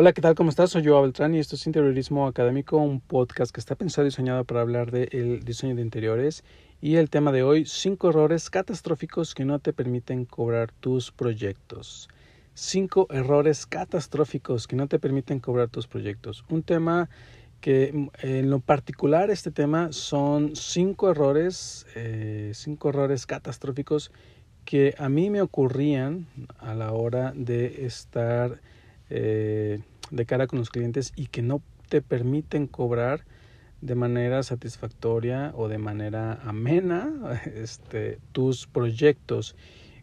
Hola, 0.00 0.12
¿qué 0.12 0.22
tal? 0.22 0.36
¿Cómo 0.36 0.48
estás? 0.48 0.70
Soy 0.70 0.82
yo, 0.82 1.02
Beltrán, 1.02 1.34
y 1.34 1.40
esto 1.40 1.56
es 1.56 1.66
Interiorismo 1.66 2.28
Académico, 2.28 2.76
un 2.76 3.00
podcast 3.00 3.50
que 3.50 3.58
está 3.58 3.74
pensado 3.74 4.06
y 4.06 4.10
diseñado 4.10 4.44
para 4.44 4.60
hablar 4.60 4.92
del 4.92 5.40
diseño 5.42 5.74
de 5.74 5.82
interiores. 5.82 6.44
Y 6.80 6.94
el 6.94 7.10
tema 7.10 7.32
de 7.32 7.42
hoy, 7.42 7.66
cinco 7.66 8.10
errores 8.10 8.48
catastróficos 8.48 9.34
que 9.34 9.44
no 9.44 9.58
te 9.58 9.72
permiten 9.72 10.24
cobrar 10.24 10.70
tus 10.70 11.10
proyectos. 11.10 12.08
Cinco 12.54 13.08
errores 13.10 13.66
catastróficos 13.66 14.68
que 14.68 14.76
no 14.76 14.86
te 14.86 15.00
permiten 15.00 15.40
cobrar 15.40 15.68
tus 15.68 15.88
proyectos. 15.88 16.44
Un 16.48 16.62
tema 16.62 17.10
que 17.60 18.08
en 18.22 18.50
lo 18.50 18.60
particular 18.60 19.32
este 19.32 19.50
tema 19.50 19.88
son 19.90 20.54
cinco 20.54 21.10
errores, 21.10 21.86
eh, 21.96 22.52
cinco 22.54 22.90
errores 22.90 23.26
catastróficos 23.26 24.12
que 24.64 24.94
a 24.96 25.08
mí 25.08 25.28
me 25.28 25.42
ocurrían 25.42 26.28
a 26.60 26.74
la 26.74 26.92
hora 26.92 27.32
de 27.34 27.84
estar 27.84 28.60
eh, 29.10 29.80
de 30.10 30.26
cara 30.26 30.46
con 30.46 30.58
los 30.58 30.70
clientes 30.70 31.12
y 31.16 31.26
que 31.26 31.42
no 31.42 31.62
te 31.88 32.02
permiten 32.02 32.66
cobrar 32.66 33.24
de 33.80 33.94
manera 33.94 34.42
satisfactoria 34.42 35.52
o 35.54 35.68
de 35.68 35.78
manera 35.78 36.40
amena 36.44 37.40
este, 37.54 38.18
tus 38.32 38.66
proyectos. 38.66 39.56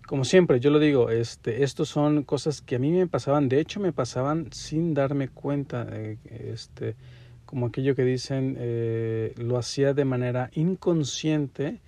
Como 0.08 0.24
siempre, 0.24 0.60
yo 0.60 0.70
lo 0.70 0.80
digo, 0.80 1.10
este, 1.10 1.64
estos 1.64 1.90
son 1.90 2.24
cosas 2.24 2.62
que 2.62 2.76
a 2.76 2.80
mí 2.80 2.92
me 2.92 3.08
pasaban, 3.08 3.50
de 3.50 3.60
hecho 3.60 3.80
me 3.80 3.92
pasaban 3.92 4.52
sin 4.52 4.94
darme 4.94 5.30
cuenta, 5.30 5.88
eh, 5.92 6.18
este, 6.30 6.96
como 7.46 7.68
aquello 7.68 7.96
que 7.96 8.04
dicen, 8.04 8.56
eh, 8.60 9.34
lo 9.38 9.58
hacía 9.58 9.94
de 9.94 10.06
manera 10.06 10.52
inconsciente, 10.54 11.80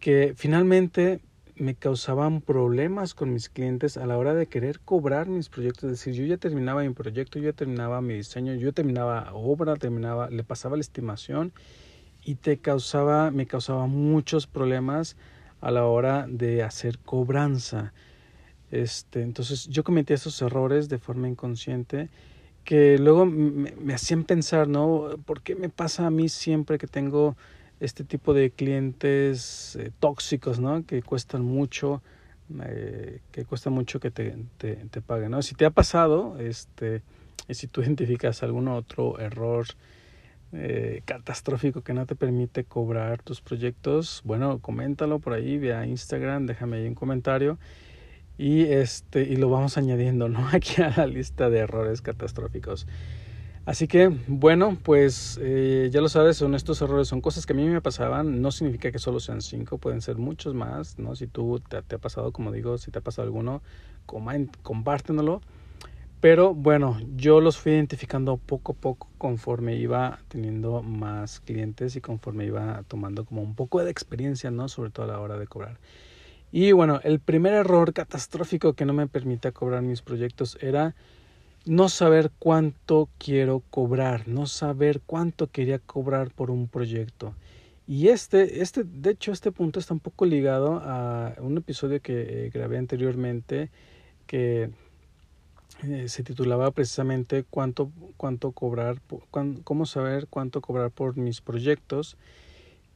que 0.00 0.32
finalmente 0.34 1.20
me 1.56 1.74
causaban 1.74 2.42
problemas 2.42 3.14
con 3.14 3.32
mis 3.32 3.48
clientes 3.48 3.96
a 3.96 4.06
la 4.06 4.18
hora 4.18 4.34
de 4.34 4.46
querer 4.46 4.80
cobrar 4.80 5.26
mis 5.28 5.48
proyectos. 5.48 5.84
Es 5.84 5.90
decir, 5.98 6.14
yo 6.14 6.26
ya 6.26 6.36
terminaba 6.36 6.82
mi 6.82 6.90
proyecto, 6.90 7.38
yo 7.38 7.46
ya 7.46 7.52
terminaba 7.52 8.00
mi 8.02 8.14
diseño, 8.14 8.54
yo 8.54 8.72
terminaba 8.72 9.30
obra, 9.32 9.76
terminaba, 9.76 10.28
le 10.28 10.44
pasaba 10.44 10.76
la 10.76 10.82
estimación 10.82 11.52
y 12.22 12.34
te 12.34 12.58
causaba, 12.58 13.30
me 13.30 13.46
causaba 13.46 13.86
muchos 13.86 14.46
problemas 14.46 15.16
a 15.60 15.70
la 15.70 15.86
hora 15.86 16.26
de 16.28 16.62
hacer 16.62 16.98
cobranza. 16.98 17.94
Este, 18.70 19.22
entonces 19.22 19.66
yo 19.68 19.82
cometí 19.82 20.12
esos 20.12 20.40
errores 20.42 20.88
de 20.88 20.98
forma 20.98 21.28
inconsciente 21.28 22.10
que 22.64 22.98
luego 22.98 23.24
me, 23.24 23.72
me 23.80 23.94
hacían 23.94 24.24
pensar, 24.24 24.68
¿no? 24.68 25.08
¿Por 25.24 25.40
qué 25.40 25.54
me 25.54 25.70
pasa 25.70 26.06
a 26.06 26.10
mí 26.10 26.28
siempre 26.28 26.78
que 26.78 26.88
tengo 26.88 27.36
este 27.80 28.04
tipo 28.04 28.34
de 28.34 28.50
clientes 28.50 29.76
eh, 29.76 29.90
tóxicos, 29.98 30.58
¿no? 30.58 30.84
Que 30.86 31.02
cuestan 31.02 31.42
mucho, 31.42 32.02
eh, 32.64 33.20
que 33.32 33.44
cuesta 33.44 33.70
mucho 33.70 34.00
que 34.00 34.10
te, 34.10 34.36
te, 34.58 34.76
te, 34.76 35.00
paguen, 35.02 35.32
¿no? 35.32 35.42
Si 35.42 35.54
te 35.54 35.64
ha 35.64 35.70
pasado, 35.70 36.38
este, 36.38 37.02
y 37.48 37.54
si 37.54 37.66
tú 37.66 37.82
identificas 37.82 38.42
algún 38.42 38.68
otro 38.68 39.18
error 39.18 39.66
eh, 40.52 41.02
catastrófico 41.04 41.82
que 41.82 41.92
no 41.92 42.06
te 42.06 42.14
permite 42.14 42.64
cobrar 42.64 43.22
tus 43.22 43.40
proyectos, 43.40 44.22
bueno, 44.24 44.58
coméntalo 44.60 45.18
por 45.18 45.32
ahí 45.32 45.58
vía 45.58 45.84
Instagram, 45.86 46.46
déjame 46.46 46.78
ahí 46.78 46.88
un 46.88 46.94
comentario 46.94 47.58
y 48.38 48.62
este 48.62 49.22
y 49.22 49.36
lo 49.36 49.50
vamos 49.50 49.76
añadiendo, 49.78 50.28
¿no? 50.28 50.48
Aquí 50.52 50.80
a 50.82 50.94
la 50.96 51.06
lista 51.06 51.50
de 51.50 51.58
errores 51.58 52.00
catastróficos. 52.00 52.86
Así 53.66 53.88
que, 53.88 54.16
bueno, 54.28 54.78
pues 54.80 55.40
eh, 55.42 55.88
ya 55.90 56.00
lo 56.00 56.08
sabes, 56.08 56.36
son 56.36 56.54
estos 56.54 56.80
errores, 56.82 57.08
son 57.08 57.20
cosas 57.20 57.46
que 57.46 57.52
a 57.52 57.56
mí 57.56 57.64
me 57.68 57.80
pasaban, 57.80 58.40
no 58.40 58.52
significa 58.52 58.92
que 58.92 59.00
solo 59.00 59.18
sean 59.18 59.42
cinco, 59.42 59.78
pueden 59.78 60.00
ser 60.00 60.18
muchos 60.18 60.54
más, 60.54 61.00
¿no? 61.00 61.16
Si 61.16 61.26
tú 61.26 61.60
te, 61.68 61.76
ha 61.76 61.98
pasado, 61.98 62.30
como 62.30 62.52
digo, 62.52 62.78
si 62.78 62.92
te 62.92 63.00
ha 63.00 63.02
pasado 63.02 63.26
alguno, 63.26 63.62
compártenlo. 64.62 65.40
Pero 66.20 66.54
bueno, 66.54 67.00
yo 67.16 67.40
los 67.40 67.58
fui 67.58 67.72
identificando 67.72 68.36
poco 68.36 68.72
a 68.72 68.76
poco 68.76 69.08
conforme 69.18 69.74
iba 69.74 70.20
teniendo 70.28 70.80
más 70.82 71.40
clientes 71.40 71.96
y 71.96 72.00
conforme 72.00 72.46
iba 72.46 72.84
tomando 72.86 73.24
como 73.24 73.42
un 73.42 73.56
poco 73.56 73.82
de 73.82 73.90
experiencia, 73.90 74.52
¿no? 74.52 74.68
Sobre 74.68 74.90
todo 74.90 75.06
a 75.06 75.08
la 75.08 75.20
hora 75.20 75.38
de 75.38 75.48
cobrar. 75.48 75.80
Y 76.52 76.70
bueno, 76.70 77.00
el 77.02 77.18
primer 77.18 77.52
error 77.52 77.92
catastrófico 77.92 78.74
que 78.74 78.84
no 78.84 78.92
me 78.92 79.08
permitía 79.08 79.50
cobrar 79.50 79.82
mis 79.82 80.02
proyectos 80.02 80.56
era 80.60 80.94
no 81.66 81.88
saber 81.88 82.30
cuánto 82.38 83.08
quiero 83.18 83.62
cobrar, 83.70 84.28
no 84.28 84.46
saber 84.46 85.00
cuánto 85.04 85.48
quería 85.48 85.78
cobrar 85.80 86.30
por 86.30 86.50
un 86.50 86.68
proyecto. 86.68 87.34
Y 87.88 88.08
este, 88.08 88.62
este, 88.62 88.84
de 88.84 89.10
hecho, 89.10 89.32
este 89.32 89.52
punto 89.52 89.78
está 89.78 89.94
un 89.94 90.00
poco 90.00 90.26
ligado 90.26 90.80
a 90.82 91.34
un 91.38 91.58
episodio 91.58 92.00
que 92.00 92.46
eh, 92.46 92.50
grabé 92.50 92.78
anteriormente 92.78 93.70
que 94.26 94.70
eh, 95.84 96.08
se 96.08 96.22
titulaba 96.22 96.70
precisamente 96.70 97.44
cuánto, 97.48 97.90
cuánto 98.16 98.52
cobrar, 98.52 99.00
cómo 99.62 99.86
saber 99.86 100.26
cuánto 100.28 100.60
cobrar 100.60 100.90
por 100.90 101.16
mis 101.16 101.40
proyectos 101.40 102.16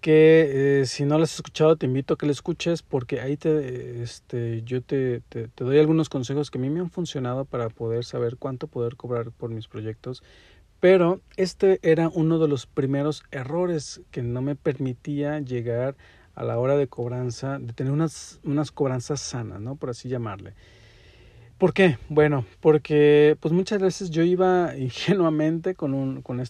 que 0.00 0.80
eh, 0.80 0.86
si 0.86 1.04
no 1.04 1.18
lo 1.18 1.24
has 1.24 1.34
escuchado 1.34 1.76
te 1.76 1.86
invito 1.86 2.14
a 2.14 2.16
que 2.18 2.26
lo 2.26 2.32
escuches 2.32 2.82
porque 2.82 3.20
ahí 3.20 3.36
te, 3.36 4.02
este, 4.02 4.62
yo 4.62 4.82
te, 4.82 5.20
te, 5.28 5.48
te, 5.48 5.64
doy 5.64 5.78
algunos 5.78 6.08
consejos 6.08 6.50
que 6.50 6.58
a 6.58 6.60
mí 6.60 6.70
me 6.70 6.80
han 6.80 6.90
funcionado 6.90 7.44
para 7.44 7.68
poder 7.68 8.04
saber 8.04 8.36
cuánto 8.36 8.66
poder 8.66 8.96
cobrar 8.96 9.30
por 9.30 9.50
mis 9.50 9.68
proyectos. 9.68 10.22
Pero 10.80 11.20
este 11.36 11.78
era 11.82 12.08
uno 12.08 12.38
de 12.38 12.48
los 12.48 12.66
primeros 12.66 13.22
errores 13.30 14.00
que 14.10 14.22
no 14.22 14.40
me 14.40 14.56
permitía 14.56 15.38
llegar 15.40 15.94
a 16.34 16.42
la 16.42 16.58
hora 16.58 16.76
de 16.76 16.86
cobranza, 16.86 17.58
de 17.58 17.74
tener 17.74 17.92
unas, 17.92 18.40
unas 18.44 18.72
cobranzas 18.72 19.20
sanas, 19.20 19.60
¿no? 19.60 19.76
Por 19.76 19.90
así 19.90 20.08
llamarle. 20.08 20.54
¿Por 21.58 21.74
qué? 21.74 21.98
Bueno, 22.08 22.46
porque 22.60 23.36
pues 23.40 23.52
muchas 23.52 23.82
veces 23.82 24.08
yo 24.08 24.22
iba 24.22 24.74
ingenuamente 24.78 25.74
con 25.74 25.92
un, 25.92 26.22
con, 26.22 26.42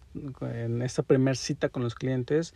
en 0.42 0.82
esta 0.82 1.02
primer 1.02 1.36
cita 1.36 1.68
con 1.68 1.82
los 1.82 1.96
clientes 1.96 2.54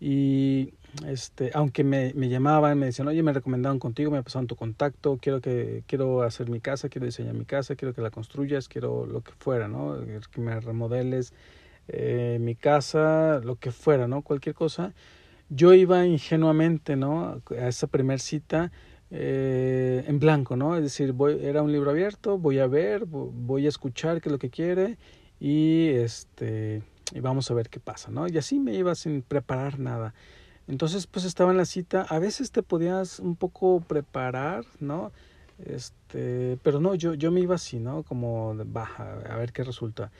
y 0.00 0.74
este, 1.06 1.50
aunque 1.54 1.84
me, 1.84 2.12
me 2.14 2.28
llamaban, 2.28 2.78
me 2.78 2.86
decían, 2.86 3.08
oye, 3.08 3.22
me 3.22 3.32
recomendaron 3.32 3.78
contigo, 3.78 4.10
me 4.10 4.22
pasaron 4.22 4.46
tu 4.46 4.56
contacto, 4.56 5.18
quiero 5.20 5.40
que, 5.40 5.82
quiero 5.86 6.22
hacer 6.22 6.48
mi 6.48 6.60
casa, 6.60 6.88
quiero 6.88 7.06
diseñar 7.06 7.34
mi 7.34 7.44
casa, 7.44 7.76
quiero 7.76 7.94
que 7.94 8.00
la 8.00 8.10
construyas, 8.10 8.68
quiero 8.68 9.06
lo 9.06 9.22
que 9.22 9.32
fuera, 9.38 9.68
¿no? 9.68 9.96
Que 10.32 10.40
me 10.40 10.58
remodeles 10.60 11.32
eh, 11.88 12.38
mi 12.40 12.54
casa, 12.54 13.40
lo 13.44 13.56
que 13.56 13.70
fuera, 13.72 14.08
¿no? 14.08 14.22
Cualquier 14.22 14.54
cosa. 14.54 14.94
Yo 15.50 15.72
iba 15.74 16.06
ingenuamente, 16.06 16.96
¿no? 16.96 17.42
A 17.50 17.68
esa 17.68 17.86
primer 17.86 18.20
cita 18.20 18.70
eh, 19.10 20.04
en 20.06 20.18
blanco, 20.18 20.56
¿no? 20.56 20.76
Es 20.76 20.82
decir, 20.82 21.12
voy, 21.12 21.38
era 21.42 21.62
un 21.62 21.72
libro 21.72 21.90
abierto, 21.90 22.38
voy 22.38 22.58
a 22.58 22.66
ver, 22.66 23.04
voy 23.06 23.66
a 23.66 23.68
escuchar 23.68 24.20
qué 24.20 24.28
es 24.28 24.32
lo 24.32 24.38
que 24.38 24.50
quiere 24.50 24.98
y 25.40 25.88
este 25.88 26.82
y 27.12 27.20
vamos 27.20 27.50
a 27.50 27.54
ver 27.54 27.68
qué 27.68 27.80
pasa, 27.80 28.10
¿no? 28.10 28.28
Y 28.28 28.38
así 28.38 28.58
me 28.58 28.74
iba 28.74 28.94
sin 28.94 29.22
preparar 29.22 29.78
nada. 29.78 30.14
Entonces, 30.66 31.06
pues 31.06 31.24
estaba 31.24 31.50
en 31.50 31.56
la 31.56 31.64
cita, 31.64 32.02
a 32.02 32.18
veces 32.18 32.50
te 32.50 32.62
podías 32.62 33.20
un 33.20 33.36
poco 33.36 33.80
preparar, 33.80 34.64
¿no? 34.80 35.12
Este, 35.64 36.58
pero 36.62 36.78
no, 36.80 36.94
yo, 36.94 37.14
yo 37.14 37.30
me 37.30 37.40
iba 37.40 37.54
así, 37.54 37.78
¿no? 37.78 38.02
Como 38.02 38.54
baja, 38.66 39.14
a 39.30 39.36
ver 39.36 39.52
qué 39.52 39.64
resulta. 39.64 40.10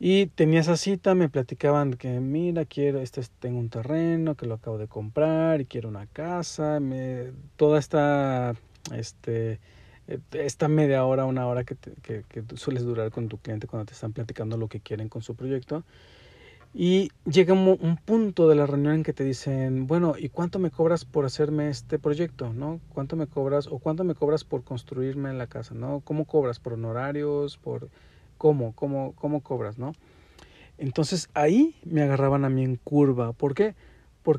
Y 0.00 0.26
tenía 0.26 0.60
esa 0.60 0.76
cita, 0.76 1.14
me 1.14 1.28
platicaban 1.28 1.94
que 1.94 2.20
mira, 2.20 2.64
quiero, 2.64 3.00
este, 3.00 3.22
tengo 3.38 3.60
un 3.60 3.70
terreno 3.70 4.34
que 4.34 4.46
lo 4.46 4.54
acabo 4.54 4.76
de 4.76 4.88
comprar 4.88 5.60
y 5.60 5.66
quiero 5.66 5.88
una 5.88 6.06
casa, 6.06 6.80
me, 6.80 7.32
toda 7.56 7.78
esta, 7.78 8.54
este, 8.92 9.60
esta 10.32 10.68
media 10.68 11.04
hora, 11.04 11.24
una 11.24 11.46
hora 11.46 11.64
que, 11.64 11.76
sueles 12.54 12.84
durar 12.84 13.10
con 13.10 13.28
tu 13.28 13.38
cliente 13.38 13.66
cuando 13.66 13.86
te 13.86 13.92
están 13.92 14.12
platicando 14.12 14.56
lo 14.56 14.68
que 14.68 14.80
quieren 14.80 15.08
con 15.08 15.22
su 15.22 15.34
proyecto. 15.34 15.84
Y 16.76 17.12
llega 17.24 17.54
un, 17.54 17.98
punto 18.04 18.48
de 18.48 18.56
la 18.56 18.66
reunión 18.66 18.94
en 18.94 19.02
que 19.04 19.12
te 19.12 19.22
dicen, 19.22 19.86
bueno, 19.86 20.14
¿y 20.18 20.28
cuánto 20.28 20.58
me 20.58 20.72
cobras 20.72 21.04
por 21.04 21.24
hacerme 21.24 21.68
este 21.68 22.00
proyecto? 22.00 22.52
¿No? 22.52 22.80
¿Cuánto 22.92 23.14
me 23.14 23.28
cobras 23.28 23.68
o 23.68 23.78
cuánto 23.78 24.02
me 24.02 24.14
cobras 24.14 24.42
por 24.42 24.64
construirme 24.64 25.30
en 25.30 25.38
la 25.38 25.46
casa? 25.46 25.74
¿No? 25.74 26.00
¿Cómo 26.00 26.24
cobras? 26.24 26.58
¿Por 26.58 26.72
honorarios? 26.72 27.58
¿Por 27.58 27.90
cómo? 28.38 28.72
¿Cómo, 28.74 29.14
cómo 29.14 29.40
cobras? 29.40 29.78
¿No? 29.78 29.92
Entonces 30.76 31.28
ahí 31.32 31.76
me 31.84 32.02
agarraban 32.02 32.44
a 32.44 32.48
mí 32.48 32.64
en 32.64 32.74
curva. 32.76 33.32
¿Por 33.32 33.54
qué? 33.54 33.66
porque 33.66 33.93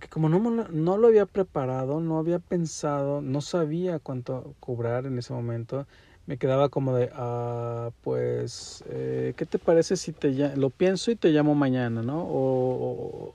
como 0.09 0.29
no, 0.29 0.39
no 0.39 0.97
lo 0.97 1.07
había 1.07 1.25
preparado, 1.25 1.99
no 1.99 2.17
había 2.17 2.39
pensado, 2.39 3.21
no 3.21 3.41
sabía 3.41 3.99
cuánto 3.99 4.55
cobrar 4.59 5.05
en 5.05 5.17
ese 5.19 5.33
momento, 5.33 5.85
me 6.25 6.37
quedaba 6.37 6.69
como 6.69 6.95
de, 6.95 7.11
ah, 7.13 7.91
pues, 8.01 8.83
eh, 8.89 9.33
¿qué 9.37 9.45
te 9.45 9.59
parece 9.59 9.95
si 9.95 10.11
te 10.11 10.55
lo 10.55 10.71
pienso 10.71 11.11
y 11.11 11.15
te 11.15 11.29
llamo 11.29 11.53
mañana, 11.53 12.01
¿no? 12.01 12.23
O, 12.23 13.33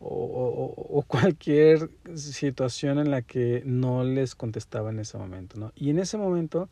o, 0.00 0.74
o, 0.76 1.02
cualquier 1.02 1.90
situación 2.14 2.98
en 2.98 3.10
la 3.10 3.22
que 3.22 3.62
no 3.64 4.04
les 4.04 4.34
contestaba 4.34 4.90
en 4.90 5.00
ese 5.00 5.18
momento, 5.18 5.58
¿no? 5.58 5.72
Y 5.74 5.90
en 5.90 5.98
ese 5.98 6.18
momento, 6.18 6.68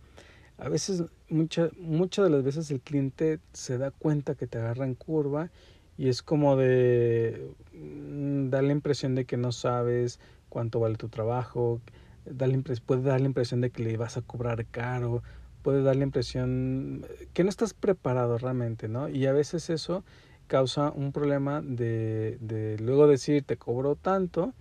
a 0.58 0.68
veces, 0.68 1.04
muchas 1.28 1.72
muchas 1.78 2.26
de 2.26 2.30
las 2.30 2.44
veces 2.44 2.70
el 2.70 2.80
cliente 2.80 3.40
se 3.52 3.78
da 3.78 3.90
cuenta 3.90 4.34
que 4.34 4.46
te 4.46 4.58
agarra 4.58 4.84
en 4.84 4.94
curva 4.94 5.50
y 5.98 6.08
es 6.08 6.22
como 6.22 6.56
de 6.56 7.50
mm, 7.72 8.50
dar 8.50 8.64
la 8.64 8.72
impresión 8.72 9.14
de 9.14 9.24
que 9.24 9.36
no 9.36 9.52
sabes 9.52 10.20
cuánto 10.48 10.80
vale 10.80 10.96
tu 10.96 11.08
trabajo, 11.08 11.80
da 12.24 12.46
la 12.46 12.58
puede 12.84 13.02
dar 13.02 13.20
la 13.20 13.26
impresión 13.26 13.60
de 13.60 13.70
que 13.70 13.82
le 13.82 13.96
vas 13.96 14.16
a 14.16 14.22
cobrar 14.22 14.66
caro, 14.66 15.22
puede 15.62 15.82
dar 15.82 15.96
la 15.96 16.04
impresión 16.04 17.06
que 17.32 17.44
no 17.44 17.50
estás 17.50 17.74
preparado 17.74 18.38
realmente, 18.38 18.88
¿no? 18.88 19.08
Y 19.08 19.26
a 19.26 19.32
veces 19.32 19.70
eso 19.70 20.04
causa 20.46 20.90
un 20.90 21.12
problema 21.12 21.60
de, 21.60 22.38
de 22.40 22.78
luego 22.78 23.06
decir 23.08 23.42
te 23.44 23.56
cobro 23.56 23.96
tanto 23.96 24.54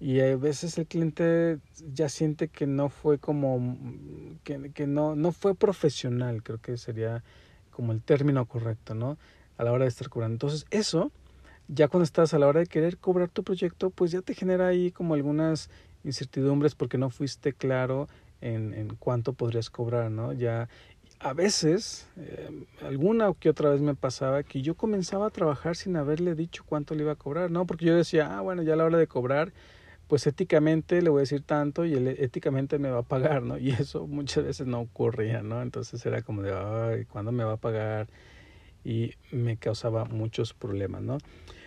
y 0.00 0.18
a 0.20 0.36
veces 0.36 0.78
el 0.78 0.86
cliente 0.88 1.60
ya 1.92 2.08
siente 2.08 2.48
que 2.48 2.66
no 2.66 2.88
fue 2.88 3.18
como 3.18 3.76
que, 4.42 4.72
que 4.72 4.88
no, 4.88 5.14
no 5.14 5.30
fue 5.30 5.54
profesional, 5.54 6.42
creo 6.42 6.58
que 6.58 6.76
sería 6.76 7.22
como 7.70 7.92
el 7.92 8.02
término 8.02 8.46
correcto, 8.46 8.94
¿no? 8.94 9.16
A 9.58 9.64
la 9.64 9.72
hora 9.72 9.84
de 9.84 9.88
estar 9.88 10.08
cobrando. 10.08 10.34
Entonces, 10.34 10.66
eso, 10.70 11.10
ya 11.68 11.88
cuando 11.88 12.04
estás 12.04 12.34
a 12.34 12.38
la 12.38 12.46
hora 12.46 12.60
de 12.60 12.66
querer 12.66 12.98
cobrar 12.98 13.28
tu 13.28 13.42
proyecto, 13.44 13.90
pues 13.90 14.10
ya 14.10 14.22
te 14.22 14.34
genera 14.34 14.68
ahí 14.68 14.90
como 14.90 15.14
algunas 15.14 15.70
incertidumbres 16.04 16.74
porque 16.74 16.98
no 16.98 17.10
fuiste 17.10 17.52
claro 17.52 18.08
en, 18.40 18.74
en 18.74 18.88
cuánto 18.96 19.32
podrías 19.32 19.70
cobrar, 19.70 20.10
¿no? 20.10 20.32
Ya 20.32 20.68
a 21.20 21.34
veces, 21.34 22.08
eh, 22.16 22.64
alguna 22.82 23.32
que 23.38 23.48
otra 23.48 23.70
vez 23.70 23.80
me 23.80 23.94
pasaba 23.94 24.42
que 24.42 24.60
yo 24.60 24.74
comenzaba 24.74 25.26
a 25.26 25.30
trabajar 25.30 25.76
sin 25.76 25.96
haberle 25.96 26.34
dicho 26.34 26.64
cuánto 26.66 26.94
le 26.94 27.02
iba 27.02 27.12
a 27.12 27.16
cobrar, 27.16 27.50
¿no? 27.50 27.64
Porque 27.64 27.84
yo 27.86 27.96
decía, 27.96 28.36
ah, 28.36 28.40
bueno, 28.40 28.62
ya 28.62 28.72
a 28.74 28.76
la 28.76 28.84
hora 28.84 28.98
de 28.98 29.06
cobrar, 29.06 29.52
pues 30.08 30.26
éticamente 30.26 31.00
le 31.00 31.10
voy 31.10 31.20
a 31.20 31.22
decir 31.22 31.42
tanto 31.42 31.84
y 31.84 31.94
él 31.94 32.08
éticamente 32.08 32.78
me 32.78 32.90
va 32.90 32.98
a 33.00 33.02
pagar, 33.02 33.42
¿no? 33.42 33.56
Y 33.58 33.70
eso 33.70 34.06
muchas 34.08 34.44
veces 34.44 34.66
no 34.66 34.80
ocurría, 34.80 35.42
¿no? 35.42 35.62
Entonces 35.62 36.04
era 36.04 36.22
como 36.22 36.42
de, 36.42 36.52
ay, 36.52 37.04
¿cuándo 37.04 37.30
me 37.30 37.44
va 37.44 37.52
a 37.52 37.56
pagar? 37.56 38.08
Y 38.84 39.14
me 39.30 39.56
causaba 39.56 40.04
muchos 40.04 40.54
problemas, 40.54 41.02
¿no? 41.02 41.18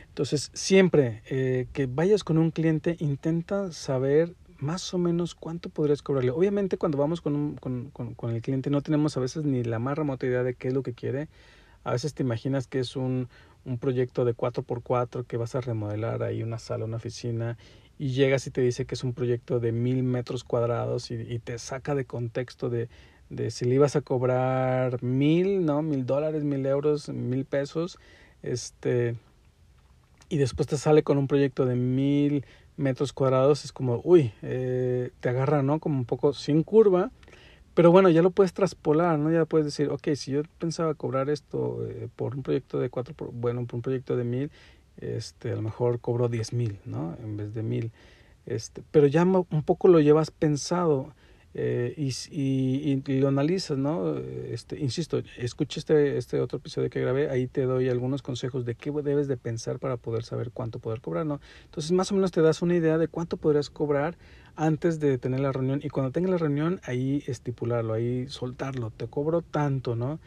Entonces, 0.07 0.49
siempre 0.53 1.21
eh, 1.29 1.67
que 1.73 1.87
vayas 1.87 2.23
con 2.23 2.37
un 2.37 2.51
cliente, 2.51 2.95
intenta 2.99 3.71
saber 3.73 4.33
más 4.59 4.93
o 4.93 4.97
menos 4.97 5.35
cuánto 5.35 5.69
podrías 5.69 6.01
cobrarle. 6.01 6.31
Obviamente 6.31 6.77
cuando 6.77 6.97
vamos 6.97 7.21
con, 7.21 7.35
un, 7.35 7.55
con, 7.55 7.89
con, 7.91 8.29
el 8.31 8.41
cliente 8.41 8.69
no 8.69 8.81
tenemos 8.81 9.17
a 9.17 9.19
veces 9.19 9.43
ni 9.43 9.63
la 9.63 9.79
más 9.79 9.97
remota 9.97 10.25
idea 10.25 10.43
de 10.43 10.53
qué 10.55 10.69
es 10.69 10.73
lo 10.73 10.83
que 10.83 10.93
quiere. 10.93 11.27
A 11.83 11.91
veces 11.91 12.13
te 12.13 12.23
imaginas 12.23 12.67
que 12.67 12.79
es 12.79 12.95
un, 12.95 13.27
un 13.65 13.77
proyecto 13.77 14.25
de 14.25 14.35
4x4 14.35 15.25
que 15.25 15.37
vas 15.37 15.55
a 15.55 15.61
remodelar 15.61 16.23
ahí 16.23 16.41
una 16.43 16.59
sala, 16.59 16.85
una 16.85 16.97
oficina 16.97 17.57
y 17.99 18.09
llegas 18.09 18.47
y 18.47 18.51
te 18.51 18.61
dice 18.61 18.85
que 18.85 18.95
es 18.95 19.03
un 19.03 19.13
proyecto 19.13 19.59
de 19.59 19.71
mil 19.71 20.03
metros 20.03 20.43
cuadrados 20.43 21.11
y 21.11 21.39
te 21.39 21.57
saca 21.59 21.95
de 21.95 22.05
contexto 22.05 22.69
de, 22.69 22.89
de 23.29 23.51
si 23.51 23.65
le 23.65 23.75
ibas 23.75 23.95
a 23.95 24.01
cobrar 24.01 25.01
mil, 25.03 25.65
¿no? 25.65 25.81
Mil 25.81 26.05
dólares, 26.05 26.43
mil 26.43 26.65
euros, 26.65 27.09
mil 27.09 27.45
pesos, 27.45 27.97
este, 28.43 29.15
y 30.29 30.37
después 30.37 30.67
te 30.67 30.77
sale 30.77 31.03
con 31.03 31.17
un 31.17 31.27
proyecto 31.27 31.65
de 31.65 31.75
mil 31.75 32.45
metros 32.77 33.13
cuadrados, 33.13 33.65
es 33.65 33.71
como, 33.71 34.01
uy, 34.03 34.33
eh, 34.41 35.11
te 35.19 35.29
agarra, 35.29 35.63
¿no? 35.63 35.79
Como 35.79 35.97
un 35.97 36.05
poco 36.05 36.33
sin 36.33 36.63
curva, 36.63 37.11
pero 37.73 37.91
bueno, 37.91 38.09
ya 38.09 38.21
lo 38.21 38.31
puedes 38.31 38.53
traspolar, 38.53 39.17
¿no? 39.19 39.31
Ya 39.31 39.45
puedes 39.45 39.65
decir, 39.65 39.89
ok, 39.89 40.09
si 40.15 40.31
yo 40.31 40.43
pensaba 40.59 40.93
cobrar 40.93 41.29
esto 41.29 41.85
eh, 41.87 42.07
por 42.15 42.35
un 42.35 42.43
proyecto 42.43 42.79
de 42.79 42.89
cuatro, 42.89 43.15
bueno, 43.33 43.65
por 43.65 43.75
un 43.75 43.81
proyecto 43.81 44.15
de 44.15 44.23
mil, 44.23 44.51
este, 44.97 45.51
a 45.51 45.55
lo 45.55 45.61
mejor 45.61 45.99
cobro 45.99 46.29
diez 46.29 46.53
mil, 46.53 46.79
¿no? 46.85 47.17
En 47.21 47.37
vez 47.37 47.53
de 47.53 47.63
mil, 47.63 47.91
este, 48.45 48.83
pero 48.91 49.07
ya 49.07 49.23
un 49.23 49.63
poco 49.63 49.87
lo 49.87 49.99
llevas 49.99 50.31
pensado 50.31 51.13
eh, 51.57 51.93
y, 51.95 52.09
y, 52.31 53.01
y, 53.07 53.19
lo 53.21 53.29
analizas, 53.29 53.77
¿no? 53.77 54.17
Este, 54.17 54.77
insisto, 54.77 55.21
escucha 55.37 55.79
este, 55.79 56.17
este 56.17 56.41
otro 56.41 56.57
episodio 56.57 56.89
que 56.89 56.99
grabé, 56.99 57.29
ahí 57.29 57.47
te 57.47 57.63
doy 57.63 57.87
algunos 57.87 58.21
consejos 58.21 58.65
de 58.65 58.75
qué 58.75 58.91
debes 58.91 59.29
de 59.29 59.37
pensar 59.37 59.79
para 59.79 59.95
poder 59.95 60.25
saber 60.25 60.51
cuánto 60.51 60.79
poder 60.79 60.99
cobrar, 60.99 61.25
¿no? 61.25 61.39
Entonces, 61.63 61.93
más 61.93 62.11
o 62.11 62.15
menos 62.15 62.31
te 62.31 62.41
das 62.41 62.61
una 62.61 62.75
idea 62.75 62.97
de 62.97 63.07
cuánto 63.07 63.37
podrías 63.37 63.69
cobrar 63.69 64.17
antes 64.57 64.99
de 64.99 65.17
tener 65.17 65.39
la 65.39 65.53
reunión 65.53 65.79
y 65.81 65.87
cuando 65.87 66.11
tengas 66.11 66.31
la 66.31 66.37
reunión, 66.37 66.81
ahí 66.83 67.23
estipularlo, 67.25 67.93
ahí 67.93 68.27
soltarlo, 68.27 68.91
te 68.91 69.07
cobro 69.07 69.41
tanto, 69.41 69.95
¿no? 69.95 70.19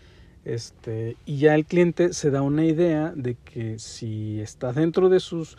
Este, 0.47 1.19
y 1.27 1.37
ya 1.37 1.55
el 1.55 1.67
cliente 1.67 2.15
se 2.15 2.31
da 2.31 2.41
una 2.41 2.65
idea 2.65 3.13
de 3.15 3.35
que 3.35 3.79
si 3.79 4.41
está 4.41 4.73
dentro 4.73 5.11
de 5.11 5.21
sus 5.21 5.59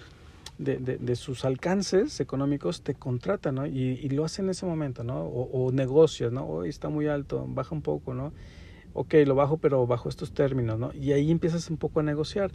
de, 0.59 0.77
de, 0.77 0.97
de, 0.97 1.15
sus 1.15 1.45
alcances 1.45 2.19
económicos 2.19 2.83
te 2.83 2.93
contrata, 2.93 3.51
¿no? 3.51 3.65
Y, 3.65 3.99
y, 4.01 4.09
lo 4.09 4.25
hace 4.25 4.41
en 4.41 4.49
ese 4.49 4.65
momento, 4.65 5.03
¿no? 5.03 5.21
O, 5.21 5.67
o 5.67 5.71
negocias, 5.71 6.31
¿no? 6.31 6.45
Hoy 6.45 6.69
está 6.69 6.89
muy 6.89 7.07
alto, 7.07 7.45
baja 7.47 7.73
un 7.73 7.81
poco, 7.81 8.13
¿no? 8.13 8.33
Ok, 8.93 9.15
lo 9.25 9.35
bajo, 9.35 9.57
pero 9.57 9.87
bajo 9.87 10.09
estos 10.09 10.33
términos, 10.33 10.77
¿no? 10.77 10.93
Y 10.93 11.13
ahí 11.13 11.31
empiezas 11.31 11.69
un 11.69 11.77
poco 11.77 12.01
a 12.01 12.03
negociar. 12.03 12.51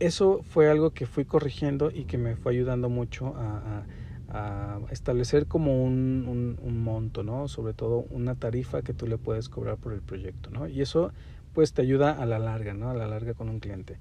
Eso 0.00 0.42
fue 0.42 0.68
algo 0.68 0.90
que 0.90 1.06
fui 1.06 1.24
corrigiendo 1.24 1.90
y 1.94 2.04
que 2.04 2.18
me 2.18 2.34
fue 2.34 2.52
ayudando 2.52 2.88
mucho 2.88 3.36
a, 3.36 3.84
a, 4.28 4.78
a 4.78 4.80
establecer 4.90 5.46
como 5.46 5.84
un, 5.84 6.26
un, 6.28 6.58
un, 6.60 6.82
monto, 6.82 7.22
¿no? 7.22 7.46
Sobre 7.46 7.72
todo 7.72 8.06
una 8.10 8.34
tarifa 8.34 8.82
que 8.82 8.92
tú 8.92 9.06
le 9.06 9.16
puedes 9.16 9.48
cobrar 9.48 9.76
por 9.76 9.92
el 9.92 10.02
proyecto, 10.02 10.50
¿no? 10.50 10.66
Y 10.66 10.82
eso 10.82 11.12
pues 11.52 11.72
te 11.72 11.82
ayuda 11.82 12.10
a 12.10 12.26
la 12.26 12.40
larga, 12.40 12.74
¿no? 12.74 12.90
A 12.90 12.94
la 12.94 13.06
larga 13.06 13.34
con 13.34 13.48
un 13.48 13.60
cliente. 13.60 13.96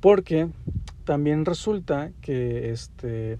Porque 0.00 0.48
también 1.04 1.44
resulta 1.44 2.12
que 2.20 2.70
este, 2.70 3.38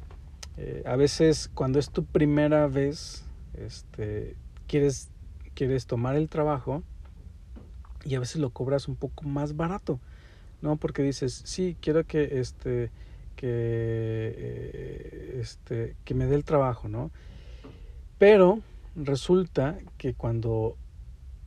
eh, 0.56 0.82
a 0.87 0.97
veces 0.97 1.50
cuando 1.55 1.79
es 1.79 1.91
tu 1.91 2.05
primera 2.05 2.67
vez, 2.67 3.25
este, 3.55 4.37
quieres, 4.67 5.11
quieres 5.55 5.87
tomar 5.87 6.17
el 6.17 6.29
trabajo 6.29 6.82
y 8.05 8.14
a 8.14 8.20
veces 8.20 8.37
lo 8.37 8.50
cobras 8.50 8.88
un 8.88 8.97
poco 8.97 9.25
más 9.25 9.56
barato, 9.56 10.00
¿no? 10.61 10.76
Porque 10.76 11.03
dices, 11.03 11.43
sí, 11.44 11.76
quiero 11.81 12.05
que, 12.05 12.41
este, 12.41 12.91
que, 13.37 13.49
eh, 13.49 15.38
este, 15.41 15.97
que 16.05 16.14
me 16.14 16.26
dé 16.26 16.35
el 16.35 16.44
trabajo, 16.44 16.88
¿no? 16.88 17.11
Pero 18.19 18.61
resulta 18.94 19.79
que 19.99 20.14
cuando 20.14 20.76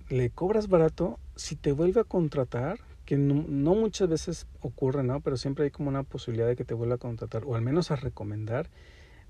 le 0.09 0.29
cobras 0.29 0.67
barato, 0.67 1.19
si 1.35 1.55
te 1.55 1.71
vuelve 1.71 2.01
a 2.01 2.05
contratar, 2.05 2.79
que 3.05 3.17
no, 3.17 3.75
muchas 3.75 4.09
veces 4.09 4.47
ocurre, 4.61 5.03
¿no? 5.03 5.21
Pero 5.21 5.37
siempre 5.37 5.65
hay 5.65 5.71
como 5.71 5.89
una 5.89 6.03
posibilidad 6.03 6.47
de 6.47 6.55
que 6.55 6.65
te 6.65 6.73
vuelva 6.73 6.95
a 6.95 6.97
contratar 6.97 7.43
o 7.45 7.55
al 7.55 7.61
menos 7.61 7.91
a 7.91 7.95
recomendar. 7.95 8.69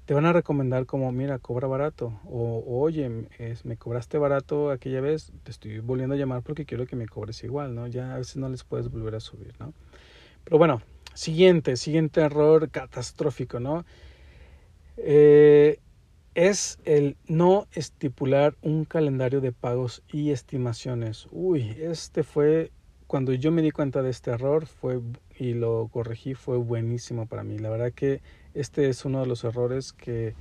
Te 0.05 0.13
van 0.13 0.25
a 0.25 0.33
recomendar 0.33 0.85
como, 0.85 1.11
mira, 1.11 1.39
cobra 1.39 1.67
barato 1.67 2.19
o, 2.25 2.63
oye, 2.67 3.27
me 3.63 3.77
cobraste 3.77 4.17
barato 4.19 4.69
aquella 4.69 5.01
vez, 5.01 5.31
te 5.43 5.51
estoy 5.51 5.79
volviendo 5.79 6.13
a 6.13 6.17
llamar 6.17 6.43
porque 6.43 6.65
quiero 6.65 6.85
que 6.85 6.95
me 6.95 7.07
cobres 7.07 7.43
igual, 7.43 7.73
¿no? 7.73 7.87
Ya 7.87 8.13
a 8.13 8.17
veces 8.17 8.37
no 8.37 8.47
les 8.47 8.63
puedes 8.63 8.89
volver 8.89 9.15
a 9.15 9.19
subir, 9.19 9.53
¿no? 9.59 9.73
Pero 10.43 10.59
bueno, 10.59 10.81
siguiente, 11.15 11.75
siguiente 11.75 12.21
error 12.21 12.69
catastrófico, 12.69 13.59
¿no? 13.59 13.83
Eh, 14.97 15.79
es 16.35 16.79
el 16.83 17.15
no 17.27 17.67
estipular 17.71 18.55
un 18.61 18.85
calendario 18.85 19.41
de 19.41 19.53
pagos 19.53 20.03
y 20.11 20.31
estimaciones. 20.31 21.27
Uy, 21.31 21.75
este 21.79 22.23
fue 22.23 22.71
cuando 23.07 23.33
yo 23.33 23.51
me 23.51 23.61
di 23.61 23.71
cuenta 23.71 24.01
de 24.01 24.09
este 24.09 24.31
error 24.31 24.65
fue 24.65 24.99
y 25.37 25.53
lo 25.53 25.89
corregí 25.91 26.33
fue 26.33 26.57
buenísimo 26.57 27.27
para 27.27 27.43
mí. 27.43 27.57
La 27.57 27.69
verdad 27.69 27.91
que 27.91 28.21
este 28.53 28.89
es 28.89 29.05
uno 29.05 29.19
de 29.21 29.27
los 29.27 29.43
errores 29.43 29.93
que, 29.93 30.33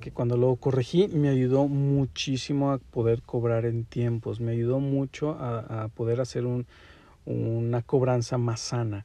que 0.00 0.12
cuando 0.12 0.36
lo 0.36 0.56
corregí 0.56 1.08
me 1.08 1.28
ayudó 1.28 1.68
muchísimo 1.68 2.72
a 2.72 2.78
poder 2.78 3.22
cobrar 3.22 3.66
en 3.66 3.84
tiempos, 3.84 4.40
me 4.40 4.52
ayudó 4.52 4.80
mucho 4.80 5.32
a, 5.32 5.84
a 5.84 5.88
poder 5.88 6.20
hacer 6.20 6.46
un, 6.46 6.66
una 7.26 7.82
cobranza 7.82 8.38
más 8.38 8.60
sana. 8.60 9.04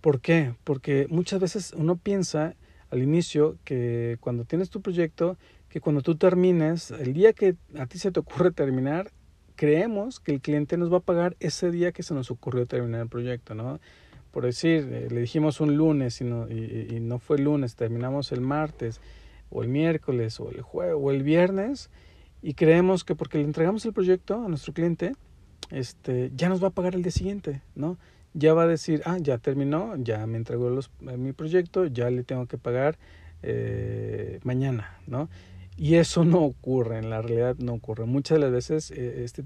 ¿Por 0.00 0.20
qué? 0.20 0.54
Porque 0.64 1.06
muchas 1.10 1.40
veces 1.40 1.74
uno 1.76 1.96
piensa 1.96 2.54
al 2.90 3.02
inicio 3.02 3.56
que 3.64 4.16
cuando 4.20 4.44
tienes 4.44 4.70
tu 4.70 4.80
proyecto, 4.80 5.36
que 5.68 5.80
cuando 5.80 6.02
tú 6.02 6.16
termines, 6.16 6.90
el 6.90 7.12
día 7.12 7.32
que 7.32 7.56
a 7.78 7.86
ti 7.86 7.98
se 7.98 8.10
te 8.10 8.20
ocurre 8.20 8.50
terminar, 8.50 9.10
creemos 9.58 10.20
que 10.20 10.32
el 10.32 10.40
cliente 10.40 10.76
nos 10.76 10.92
va 10.92 10.98
a 10.98 11.00
pagar 11.00 11.36
ese 11.40 11.72
día 11.72 11.90
que 11.90 12.04
se 12.04 12.14
nos 12.14 12.30
ocurrió 12.30 12.64
terminar 12.66 13.00
el 13.02 13.08
proyecto, 13.08 13.56
¿no? 13.56 13.80
Por 14.30 14.44
decir, 14.44 14.88
eh, 14.92 15.08
le 15.10 15.20
dijimos 15.20 15.60
un 15.60 15.76
lunes 15.76 16.20
y 16.20 16.24
no, 16.24 16.48
y, 16.48 16.86
y 16.94 17.00
no 17.00 17.18
fue 17.18 17.38
el 17.38 17.44
lunes, 17.44 17.74
terminamos 17.74 18.30
el 18.30 18.40
martes 18.40 19.00
o 19.50 19.62
el 19.64 19.68
miércoles 19.68 20.38
o 20.38 20.48
el 20.50 20.62
jueves 20.62 20.94
o 20.96 21.10
el 21.10 21.24
viernes 21.24 21.90
y 22.40 22.54
creemos 22.54 23.02
que 23.02 23.16
porque 23.16 23.38
le 23.38 23.44
entregamos 23.44 23.84
el 23.84 23.92
proyecto 23.92 24.44
a 24.44 24.48
nuestro 24.48 24.72
cliente, 24.72 25.14
este, 25.72 26.30
ya 26.36 26.48
nos 26.48 26.62
va 26.62 26.68
a 26.68 26.70
pagar 26.70 26.94
el 26.94 27.02
día 27.02 27.10
siguiente, 27.10 27.62
¿no? 27.74 27.98
Ya 28.34 28.54
va 28.54 28.62
a 28.62 28.66
decir, 28.68 29.02
ah, 29.06 29.18
ya 29.20 29.38
terminó, 29.38 29.96
ya 29.96 30.24
me 30.28 30.36
entregó 30.36 30.70
eh, 30.78 31.16
mi 31.16 31.32
proyecto, 31.32 31.86
ya 31.86 32.10
le 32.10 32.22
tengo 32.22 32.46
que 32.46 32.58
pagar 32.58 32.96
eh, 33.42 34.38
mañana, 34.44 35.00
¿no? 35.08 35.28
Y 35.78 35.94
eso 35.94 36.24
no 36.24 36.42
ocurre, 36.42 36.98
en 36.98 37.08
la 37.08 37.22
realidad 37.22 37.56
no 37.58 37.74
ocurre. 37.74 38.04
Muchas 38.04 38.36
de 38.36 38.40
las 38.40 38.50
veces 38.50 38.90
eh, 38.90 39.22
este, 39.22 39.44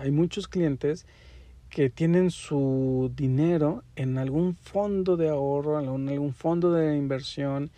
hay 0.00 0.10
muchos 0.10 0.48
clientes 0.48 1.06
que 1.70 1.88
tienen 1.88 2.32
su 2.32 3.12
dinero 3.14 3.84
en 3.94 4.18
algún 4.18 4.56
fondo 4.56 5.16
de 5.16 5.28
ahorro, 5.28 5.78
en 5.78 6.08
algún 6.08 6.34
fondo 6.34 6.72
de 6.72 6.96
inversión 6.96 7.70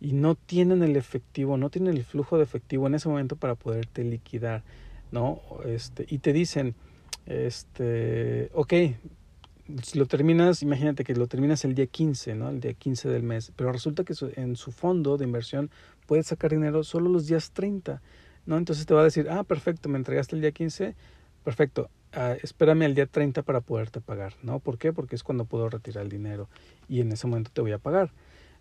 y 0.00 0.12
no 0.12 0.34
tienen 0.34 0.82
el 0.82 0.96
efectivo, 0.96 1.56
no 1.56 1.70
tienen 1.70 1.96
el 1.96 2.02
flujo 2.02 2.36
de 2.36 2.42
efectivo 2.42 2.88
en 2.88 2.96
ese 2.96 3.08
momento 3.08 3.36
para 3.36 3.54
poderte 3.54 4.02
liquidar, 4.02 4.64
¿no? 5.12 5.40
Este, 5.64 6.04
y 6.08 6.18
te 6.18 6.32
dicen, 6.32 6.74
este, 7.26 8.50
ok, 8.54 8.74
lo 9.94 10.06
terminas, 10.06 10.62
imagínate 10.62 11.04
que 11.04 11.14
lo 11.14 11.28
terminas 11.28 11.64
el 11.64 11.76
día 11.76 11.86
15, 11.86 12.34
¿no? 12.34 12.50
El 12.50 12.60
día 12.60 12.74
15 12.74 13.08
del 13.08 13.22
mes, 13.22 13.52
pero 13.54 13.70
resulta 13.70 14.02
que 14.02 14.14
en 14.34 14.56
su 14.56 14.72
fondo 14.72 15.16
de 15.16 15.24
inversión 15.24 15.70
puedes 16.06 16.26
sacar 16.26 16.50
dinero 16.50 16.84
solo 16.84 17.10
los 17.10 17.26
días 17.26 17.50
30, 17.52 18.00
¿no? 18.46 18.56
Entonces 18.56 18.86
te 18.86 18.94
va 18.94 19.00
a 19.00 19.04
decir, 19.04 19.28
ah, 19.30 19.44
perfecto, 19.44 19.88
me 19.88 19.98
entregaste 19.98 20.36
el 20.36 20.42
día 20.42 20.52
15, 20.52 20.94
perfecto, 21.44 21.90
ah, 22.12 22.36
espérame 22.42 22.82
al 22.82 22.94
día 22.94 23.06
30 23.06 23.42
para 23.42 23.60
poderte 23.60 24.00
pagar, 24.00 24.34
¿no? 24.42 24.60
¿Por 24.60 24.78
qué? 24.78 24.92
Porque 24.92 25.16
es 25.16 25.22
cuando 25.22 25.44
puedo 25.44 25.68
retirar 25.68 26.04
el 26.04 26.10
dinero 26.10 26.48
y 26.88 27.00
en 27.00 27.12
ese 27.12 27.26
momento 27.26 27.50
te 27.52 27.60
voy 27.60 27.72
a 27.72 27.78
pagar, 27.78 28.12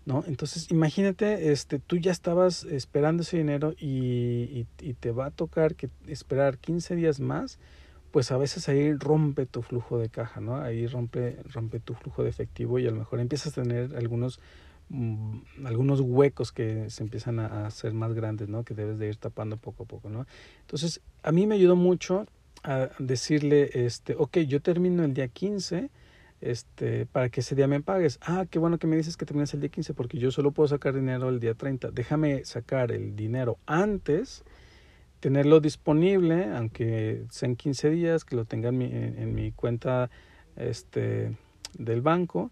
¿no? 0.05 0.23
Entonces, 0.27 0.69
imagínate, 0.71 1.51
este, 1.51 1.79
tú 1.79 1.97
ya 1.97 2.11
estabas 2.11 2.63
esperando 2.63 3.23
ese 3.23 3.37
dinero 3.37 3.73
y, 3.79 4.65
y, 4.79 4.93
te 4.93 5.11
va 5.11 5.27
a 5.27 5.31
tocar 5.31 5.75
que 5.75 5.89
esperar 6.07 6.57
15 6.57 6.95
días 6.95 7.19
más, 7.19 7.59
pues 8.11 8.31
a 8.31 8.37
veces 8.37 8.69
ahí 8.69 8.93
rompe 8.93 9.45
tu 9.45 9.61
flujo 9.61 9.99
de 9.99 10.09
caja, 10.09 10.39
¿no? 10.39 10.55
Ahí 10.55 10.87
rompe, 10.87 11.37
rompe 11.51 11.81
tu 11.81 11.95
flujo 11.95 12.23
de 12.23 12.29
efectivo 12.29 12.79
y 12.79 12.87
a 12.87 12.91
lo 12.91 12.97
mejor 12.97 13.19
empiezas 13.19 13.57
a 13.57 13.61
tener 13.61 13.95
algunos 13.97 14.39
Mm, 14.89 15.39
algunos 15.65 15.99
huecos 15.99 16.51
que 16.51 16.89
se 16.91 17.01
empiezan 17.01 17.39
a, 17.39 17.65
hacer 17.65 17.93
más 17.93 18.13
grandes, 18.13 18.49
¿no? 18.49 18.63
Que 18.63 18.75
debes 18.75 18.99
de 18.99 19.07
ir 19.07 19.15
tapando 19.17 19.57
poco 19.57 19.83
a 19.83 19.85
poco, 19.87 20.09
¿no? 20.09 20.27
Entonces, 20.61 21.01
a 21.23 21.31
mí 21.31 21.47
me 21.47 21.55
ayudó 21.55 21.75
mucho 21.75 22.27
a 22.63 22.89
decirle, 22.99 23.69
este, 23.73 24.15
ok, 24.15 24.39
yo 24.39 24.61
termino 24.61 25.03
el 25.03 25.13
día 25.13 25.27
15, 25.27 25.89
este, 26.41 27.07
para 27.07 27.29
que 27.29 27.39
ese 27.41 27.55
día 27.55 27.67
me 27.67 27.81
pagues. 27.81 28.19
Ah, 28.21 28.45
qué 28.49 28.59
bueno 28.59 28.77
que 28.77 28.85
me 28.85 28.95
dices 28.95 29.17
que 29.17 29.25
terminas 29.25 29.53
el 29.55 29.61
día 29.61 29.69
15 29.69 29.93
porque 29.95 30.19
yo 30.19 30.29
solo 30.29 30.51
puedo 30.51 30.67
sacar 30.67 30.93
dinero 30.93 31.29
el 31.29 31.39
día 31.39 31.55
30. 31.55 31.89
Déjame 31.91 32.45
sacar 32.45 32.91
el 32.91 33.15
dinero 33.15 33.57
antes, 33.65 34.43
tenerlo 35.19 35.61
disponible, 35.61 36.45
aunque 36.53 37.25
sean 37.31 37.55
15 37.55 37.89
días, 37.89 38.23
que 38.23 38.35
lo 38.35 38.45
tenga 38.45 38.69
en 38.69 38.77
mi, 38.77 38.85
en 38.85 39.33
mi 39.33 39.51
cuenta 39.51 40.11
este, 40.55 41.35
del 41.79 42.01
banco 42.01 42.51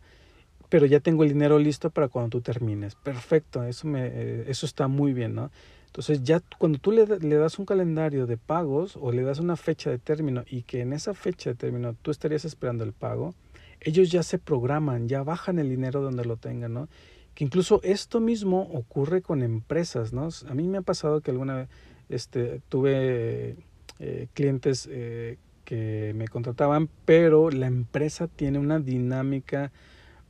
pero 0.73 0.87
ya 0.87 0.99
tengo 0.99 1.21
el 1.21 1.29
dinero 1.29 1.59
listo 1.59 1.91
para 1.91 2.07
cuando 2.07 2.31
tú 2.31 2.41
termines. 2.41 2.95
Perfecto, 2.95 3.63
eso, 3.63 3.87
me, 3.87 4.07
eh, 4.07 4.45
eso 4.47 4.65
está 4.65 4.87
muy 4.87 5.13
bien, 5.13 5.35
¿no? 5.35 5.51
Entonces 5.85 6.23
ya 6.23 6.41
cuando 6.57 6.79
tú 6.79 6.91
le, 6.91 7.05
le, 7.05 7.35
das 7.35 7.59
un 7.59 7.67
calendario 7.67 8.25
de 8.25 8.37
pagos 8.37 8.97
o 8.99 9.11
le 9.11 9.21
das 9.21 9.37
una 9.37 9.55
fecha 9.55 9.91
de 9.91 9.99
término 9.99 10.43
y 10.47 10.63
que 10.63 10.81
en 10.81 10.93
esa 10.93 11.13
fecha 11.13 11.51
de 11.51 11.55
término 11.57 11.95
tú 12.01 12.09
estarías 12.09 12.43
esperando 12.43 12.83
el 12.83 12.91
pago, 12.91 13.35
ellos 13.81 14.09
ya 14.09 14.23
se 14.23 14.39
programan, 14.39 15.07
ya 15.07 15.21
bajan 15.21 15.59
el 15.59 15.69
dinero 15.69 16.01
donde 16.01 16.25
lo 16.25 16.37
tengan, 16.37 16.73
¿no? 16.73 16.89
Que 17.35 17.43
incluso 17.43 17.79
esto 17.83 18.19
mismo 18.19 18.63
ocurre 18.73 19.21
con 19.21 19.43
empresas, 19.43 20.11
¿no? 20.11 20.29
A 20.49 20.55
mí 20.55 20.67
me 20.67 20.79
ha 20.79 20.81
pasado 20.81 21.21
que 21.21 21.29
alguna 21.29 21.53
vez 21.55 21.69
este, 22.09 22.61
tuve 22.67 23.57
eh, 23.99 24.27
clientes 24.33 24.89
eh, 24.91 25.37
que 25.65 26.13
me 26.15 26.27
contrataban, 26.27 26.89
pero 27.05 27.51
la 27.51 27.67
empresa 27.67 28.27
tiene 28.27 28.57
una 28.57 28.79
dinámica 28.79 29.71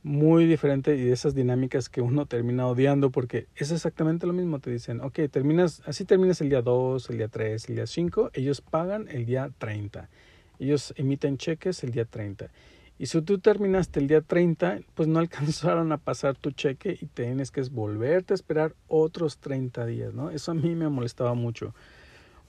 muy 0.04 0.44
diferente 0.44 0.94
y 0.96 1.04
de 1.06 1.12
esas 1.14 1.34
dinámicas 1.34 1.88
que 1.88 2.02
uno 2.02 2.26
termina 2.26 2.66
odiando 2.66 3.10
porque 3.10 3.46
es 3.56 3.70
exactamente 3.72 4.26
lo 4.26 4.34
mismo. 4.34 4.60
Te 4.60 4.70
dicen, 4.70 5.00
ok, 5.00 5.18
terminas, 5.30 5.82
así 5.86 6.04
terminas 6.04 6.42
el 6.42 6.50
día 6.50 6.60
2, 6.60 7.08
el 7.08 7.16
día 7.16 7.28
3, 7.28 7.70
el 7.70 7.74
día 7.76 7.86
5, 7.86 8.30
ellos 8.34 8.60
pagan 8.60 9.08
el 9.08 9.24
día 9.24 9.50
30. 9.56 10.10
Ellos 10.58 10.92
emiten 10.98 11.38
cheques 11.38 11.82
el 11.84 11.90
día 11.90 12.04
30. 12.04 12.50
Y 12.98 13.06
si 13.06 13.22
tú 13.22 13.38
terminaste 13.38 13.98
el 13.98 14.06
día 14.06 14.20
30, 14.20 14.80
pues 14.94 15.08
no 15.08 15.18
alcanzaron 15.20 15.90
a 15.90 15.96
pasar 15.96 16.36
tu 16.36 16.50
cheque 16.50 16.98
y 17.00 17.06
tienes 17.06 17.50
que 17.50 17.62
volverte 17.62 18.34
a 18.34 18.36
esperar 18.36 18.74
otros 18.88 19.38
30 19.38 19.86
días, 19.86 20.12
¿no? 20.12 20.28
Eso 20.28 20.50
a 20.50 20.54
mí 20.54 20.74
me 20.74 20.88
molestaba 20.90 21.32
mucho. 21.32 21.74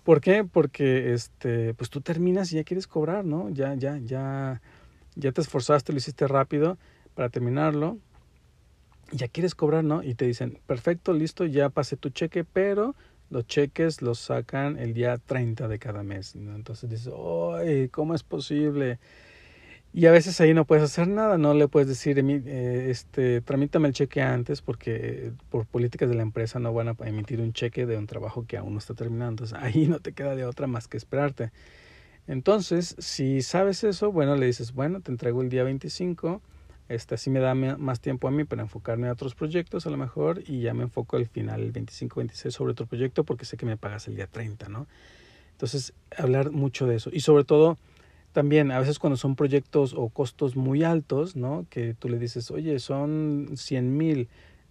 ¿Por 0.03 0.19
qué? 0.19 0.43
Porque 0.43 1.13
este, 1.13 1.74
pues 1.74 1.89
tú 1.89 2.01
terminas 2.01 2.51
y 2.51 2.57
ya 2.57 2.65
quieres 2.65 2.85
cobrar, 2.85 3.24
¿no? 3.24 3.50
Ya, 3.50 3.75
ya, 3.75 3.97
ya, 4.03 4.62
ya 5.15 5.31
te 5.31 5.39
esforzaste, 5.39 5.93
lo 5.93 6.00
hiciste 6.00 6.27
rápido 6.27 6.77
para 7.15 7.29
terminarlo, 7.29 7.98
ya 9.12 9.27
quieres 9.27 9.55
cobrar, 9.55 9.84
¿no? 9.84 10.03
Y 10.03 10.15
te 10.15 10.25
dicen, 10.25 10.60
perfecto, 10.67 11.13
listo, 11.13 11.45
ya 11.45 11.69
pasé 11.69 11.98
tu 11.98 12.10
cheque, 12.10 12.43
pero 12.43 12.95
los 13.29 13.48
cheques 13.48 14.01
los 14.01 14.19
sacan 14.19 14.77
el 14.77 14.93
día 14.93 15.17
30 15.17 15.67
de 15.67 15.79
cada 15.79 16.03
mes. 16.03 16.36
¿no? 16.36 16.55
Entonces 16.55 16.89
dices, 16.89 17.13
¡ay! 17.13 17.89
¿Cómo 17.89 18.13
es 18.15 18.24
posible? 18.24 19.00
Y 19.93 20.07
a 20.07 20.12
veces 20.12 20.41
ahí 20.41 20.53
no 20.53 20.65
puedes 20.65 20.84
hacer 20.84 21.07
nada, 21.07 21.38
no 21.38 21.53
le 21.53 21.69
puedes 21.69 21.88
decir, 21.88 22.19
eh, 22.19 22.88
este, 22.89 23.39
tramítame 23.39 23.88
el 23.88 23.93
cheque 23.93 24.22
antes 24.22 24.62
porque 24.62 25.31
por 25.50 25.65
políticas 25.65 26.10
de 26.10 26.15
la 26.15 26.22
empresa 26.22 26.60
no 26.60 26.74
van 26.74 26.89
a 26.89 26.95
emitir 27.05 27.39
un 27.39 27.53
cheque 27.53 27.86
de 27.86 27.98
un 27.98 28.05
trabajo 28.05 28.45
que 28.45 28.57
aún 28.57 28.74
no 28.74 28.79
está 28.79 28.93
terminando. 28.93 29.45
Entonces 29.45 29.57
ahí 29.57 29.88
no 29.88 30.00
te 30.00 30.12
queda 30.12 30.36
de 30.36 30.45
otra 30.45 30.67
más 30.67 30.88
que 30.88 30.98
esperarte. 30.98 31.51
Entonces, 32.27 32.95
si 33.00 33.41
sabes 33.41 33.84
eso, 33.84 34.12
bueno, 34.12 34.36
le 34.36 34.48
dices, 34.48 34.74
bueno, 34.74 35.00
te 35.00 35.12
entrego 35.12 35.41
el 35.41 35.50
día 35.50 35.63
25 35.63 36.41
este, 36.88 37.15
así 37.15 37.30
me 37.30 37.39
da 37.39 37.56
más 37.56 38.00
tiempo 38.00 38.27
a 38.27 38.32
mí 38.32 38.44
para 38.44 38.62
enfocarme 38.62 39.08
en 39.08 39.13
otros 39.13 39.36
proyectos 39.36 39.88
a 39.88 39.89
lo 39.89 39.98
mejor 39.98 40.44
y 40.46 40.62
ya 40.62 40.74
me 40.74 40.84
enfoco 40.84 41.18
al 41.18 41.27
final, 41.27 41.62
el 41.62 41.74
25-26 41.74 42.51
sobre 42.51 42.72
otro 42.72 42.86
proyecto 42.86 43.24
porque 43.24 43.46
sé 43.46 43.58
que 43.58 43.65
me 43.65 43.77
pagas 43.77 44.08
el 44.08 44.15
día 44.15 44.27
30, 44.27 44.70
¿no? 44.70 44.88
Entonces, 45.51 45.94
hablar 46.18 46.51
mucho 46.51 46.86
de 46.86 46.96
eso. 46.96 47.10
Y 47.13 47.22
sobre 47.22 47.46
todo, 47.46 47.77
también 48.34 48.72
a 48.72 48.80
veces 48.80 49.00
cuando 49.00 49.15
son 49.15 49.36
proyectos 49.36 49.94
o 49.96 50.10
costos 50.10 50.58
muy 50.58 50.84
altos, 50.84 51.38
¿no? 51.38 51.65
Que 51.70 51.94
tú 51.94 52.10
le 52.10 52.20
dices, 52.20 52.51
oye, 52.51 52.77
son 52.80 53.51
100 53.56 53.98
mil, 53.98 54.27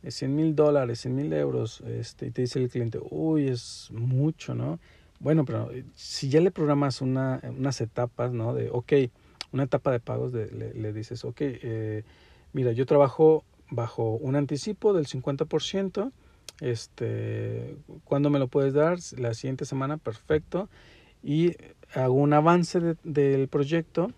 100 0.07 0.37
mil 0.37 0.55
dólares, 0.55 1.01
100 1.01 1.17
mil 1.17 1.33
euros, 1.33 1.81
este, 1.81 2.27
y 2.27 2.31
te 2.31 2.43
dice 2.43 2.59
el 2.59 2.69
cliente, 2.69 3.01
uy, 3.11 3.49
es 3.49 3.89
mucho, 3.93 4.55
¿no? 4.55 4.79
Bueno, 5.19 5.47
pero 5.47 5.73
eh, 5.73 5.85
si 5.95 6.29
ya 6.29 6.41
le 6.41 6.51
programas 6.51 7.01
una, 7.01 7.41
unas 7.57 7.81
etapas, 7.81 8.33
¿no? 8.33 8.53
De, 8.53 8.69
ok, 8.71 8.93
una 9.55 9.63
etapa 9.63 9.93
de 9.93 10.01
pagos 10.01 10.33
de, 10.33 10.51
le, 10.51 10.93
dices, 10.93 11.25
ok, 11.25 11.37
eh, 11.41 12.03
mira, 12.53 12.73
yo 12.73 12.87
trabajo 12.87 13.45
bajo 13.71 14.17
un 14.17 14.35
anticipo 14.35 14.93
del 14.93 15.07
50%, 15.07 16.11
este, 16.61 17.77
¿cuándo 18.03 18.31
me 18.31 18.41
lo 18.41 18.49
puedes 18.49 18.75
dar? 18.75 18.99
La 19.17 19.33
siguiente 19.33 19.65
semana, 19.65 19.97
perfecto. 19.97 20.69
Y 21.23 21.53
hago 21.95 22.15
un 22.15 22.33
avance 22.33 22.97
del 23.05 23.49
proyecto 23.49 24.11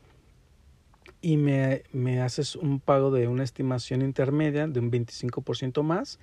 y 1.20 1.36
me, 1.36 1.82
me, 1.92 2.22
haces 2.22 2.56
un 2.56 2.80
pago 2.80 3.10
de 3.10 3.28
una 3.28 3.44
estimación 3.44 4.00
intermedia 4.00 4.66
de 4.66 4.80
un 4.80 4.90
25% 4.90 5.82
más. 5.82 6.18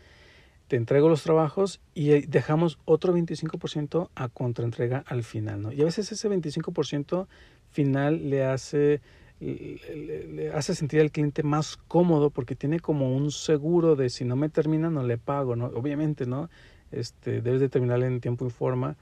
Te 0.68 0.76
entrego 0.76 1.08
los 1.08 1.22
trabajos 1.22 1.82
y 1.94 2.26
dejamos 2.26 2.80
otro 2.86 3.16
25% 3.16 4.10
a 4.16 4.30
contraentrega 4.30 5.04
al 5.06 5.24
final. 5.24 5.62
¿no? 5.62 5.72
Y 5.72 5.82
a 5.82 5.86
veces 5.86 6.12
ese 6.12 6.30
25% 6.30 7.28
final 7.74 8.30
le 8.30 8.46
hace 8.46 9.02
le, 9.44 10.52
hace 10.54 10.76
sentir 10.76 11.02
al 11.02 11.12
cliente 11.12 11.44
más 11.44 11.78
cómodo 11.88 12.30
porque 12.30 12.56
tiene 12.56 12.80
como 12.80 13.16
un 13.16 13.32
seguro 13.32 13.96
de 13.96 14.10
si 14.10 14.26
no 14.26 14.36
me 14.36 14.50
termina 14.50 14.90
no 14.90 15.04
le 15.04 15.18
pago, 15.18 15.56
¿no? 15.56 15.66
Obviamente, 15.68 16.26
¿no? 16.26 16.50
Este, 16.92 17.42
debes 17.42 17.60
de 17.60 17.70
terminarle 17.70 18.06
en 18.06 18.22
tiempo 18.22 18.46
y 18.46 18.50
forma, 18.52 18.96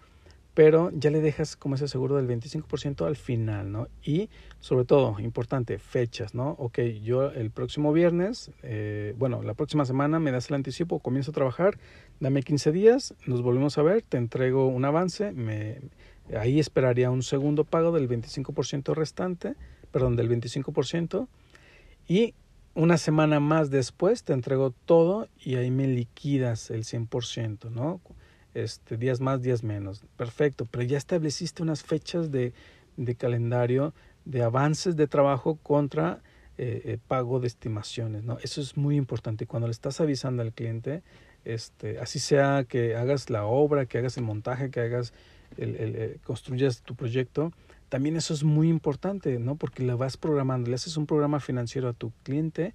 pero 0.54 0.92
ya 0.94 1.12
le 1.12 1.22
dejas 1.22 1.56
como 1.56 1.76
ese 1.76 1.88
seguro 1.88 2.16
del 2.16 2.28
25% 2.28 3.06
al 3.06 3.16
final, 3.16 3.72
¿no? 3.72 3.88
Y 4.04 4.30
sobre 4.60 4.86
todo, 4.86 5.20
importante, 5.20 5.78
fechas, 5.78 6.34
¿no? 6.34 6.52
Ok, 6.52 6.80
yo 7.04 7.32
el 7.32 7.52
próximo 7.52 7.94
viernes, 7.94 8.52
eh, 8.64 9.14
bueno, 9.18 9.44
la 9.44 9.54
próxima 9.54 9.86
semana 9.86 10.20
me 10.20 10.32
das 10.32 10.50
el 10.50 10.56
anticipo, 10.56 11.00
comienzo 11.00 11.32
a 11.32 11.34
trabajar, 11.34 11.78
dame 12.20 12.44
15 12.44 12.72
días, 12.72 13.14
nos 13.26 13.42
volvemos 13.42 13.78
a 13.78 13.84
ver, 13.84 14.02
te 14.02 14.18
entrego 14.18 14.68
un 14.68 14.86
avance, 14.86 15.32
me, 15.32 15.80
Ahí 16.38 16.60
esperaría 16.60 17.12
un 17.12 17.24
segundo 17.24 17.64
pago 17.64 17.92
del 17.92 18.08
25% 18.08 18.94
restante, 18.94 19.56
perdón, 19.92 20.16
del 20.16 20.30
25%, 20.30 21.28
y 22.08 22.34
una 22.74 22.98
semana 22.98 23.40
más 23.40 23.70
después 23.70 24.24
te 24.24 24.34
entrego 24.34 24.72
todo 24.72 25.28
y 25.38 25.56
ahí 25.56 25.72
me 25.72 25.88
liquidas 25.88 26.72
el 26.72 26.84
100%, 26.84 27.70
¿no? 27.70 28.00
Este, 28.54 28.98
días 28.98 29.20
más, 29.20 29.42
días 29.42 29.64
menos. 29.64 30.04
Perfecto, 30.18 30.66
pero 30.70 30.84
ya 30.84 30.98
estableciste 30.98 31.64
unas 31.64 31.84
fechas 31.84 32.32
de, 32.32 32.54
de 32.98 33.16
calendario 33.16 33.94
de 34.26 34.44
avances 34.44 34.96
de 34.96 35.08
trabajo 35.08 35.56
contra 35.56 36.22
eh, 36.58 36.82
eh, 36.86 36.98
pago 37.08 37.40
de 37.40 37.48
estimaciones, 37.48 38.24
¿no? 38.24 38.38
Eso 38.40 38.62
es 38.62 38.78
muy 38.78 38.96
importante. 38.96 39.48
Cuando 39.48 39.68
le 39.68 39.72
estás 39.72 40.00
avisando 40.00 40.42
al 40.44 40.54
cliente, 40.54 41.02
este, 41.44 42.00
así 42.00 42.20
sea 42.20 42.66
que 42.68 42.96
hagas 42.96 43.30
la 43.30 43.46
obra, 43.46 43.86
que 43.86 43.98
hagas 43.98 44.18
el 44.18 44.24
montaje, 44.24 44.70
que 44.70 44.82
hagas 44.82 45.14
el, 45.58 45.76
el, 45.76 46.20
construyas 46.24 46.82
tu 46.82 46.96
proyecto, 46.96 47.52
también 47.90 48.16
eso 48.16 48.34
es 48.34 48.44
muy 48.44 48.70
importante, 48.70 49.38
¿no? 49.40 49.56
Porque 49.56 49.84
le 49.84 49.94
vas 49.94 50.16
programando, 50.16 50.70
le 50.70 50.76
haces 50.76 50.96
un 50.96 51.06
programa 51.06 51.40
financiero 51.40 51.90
a 51.90 51.94
tu 51.94 52.12
cliente 52.24 52.74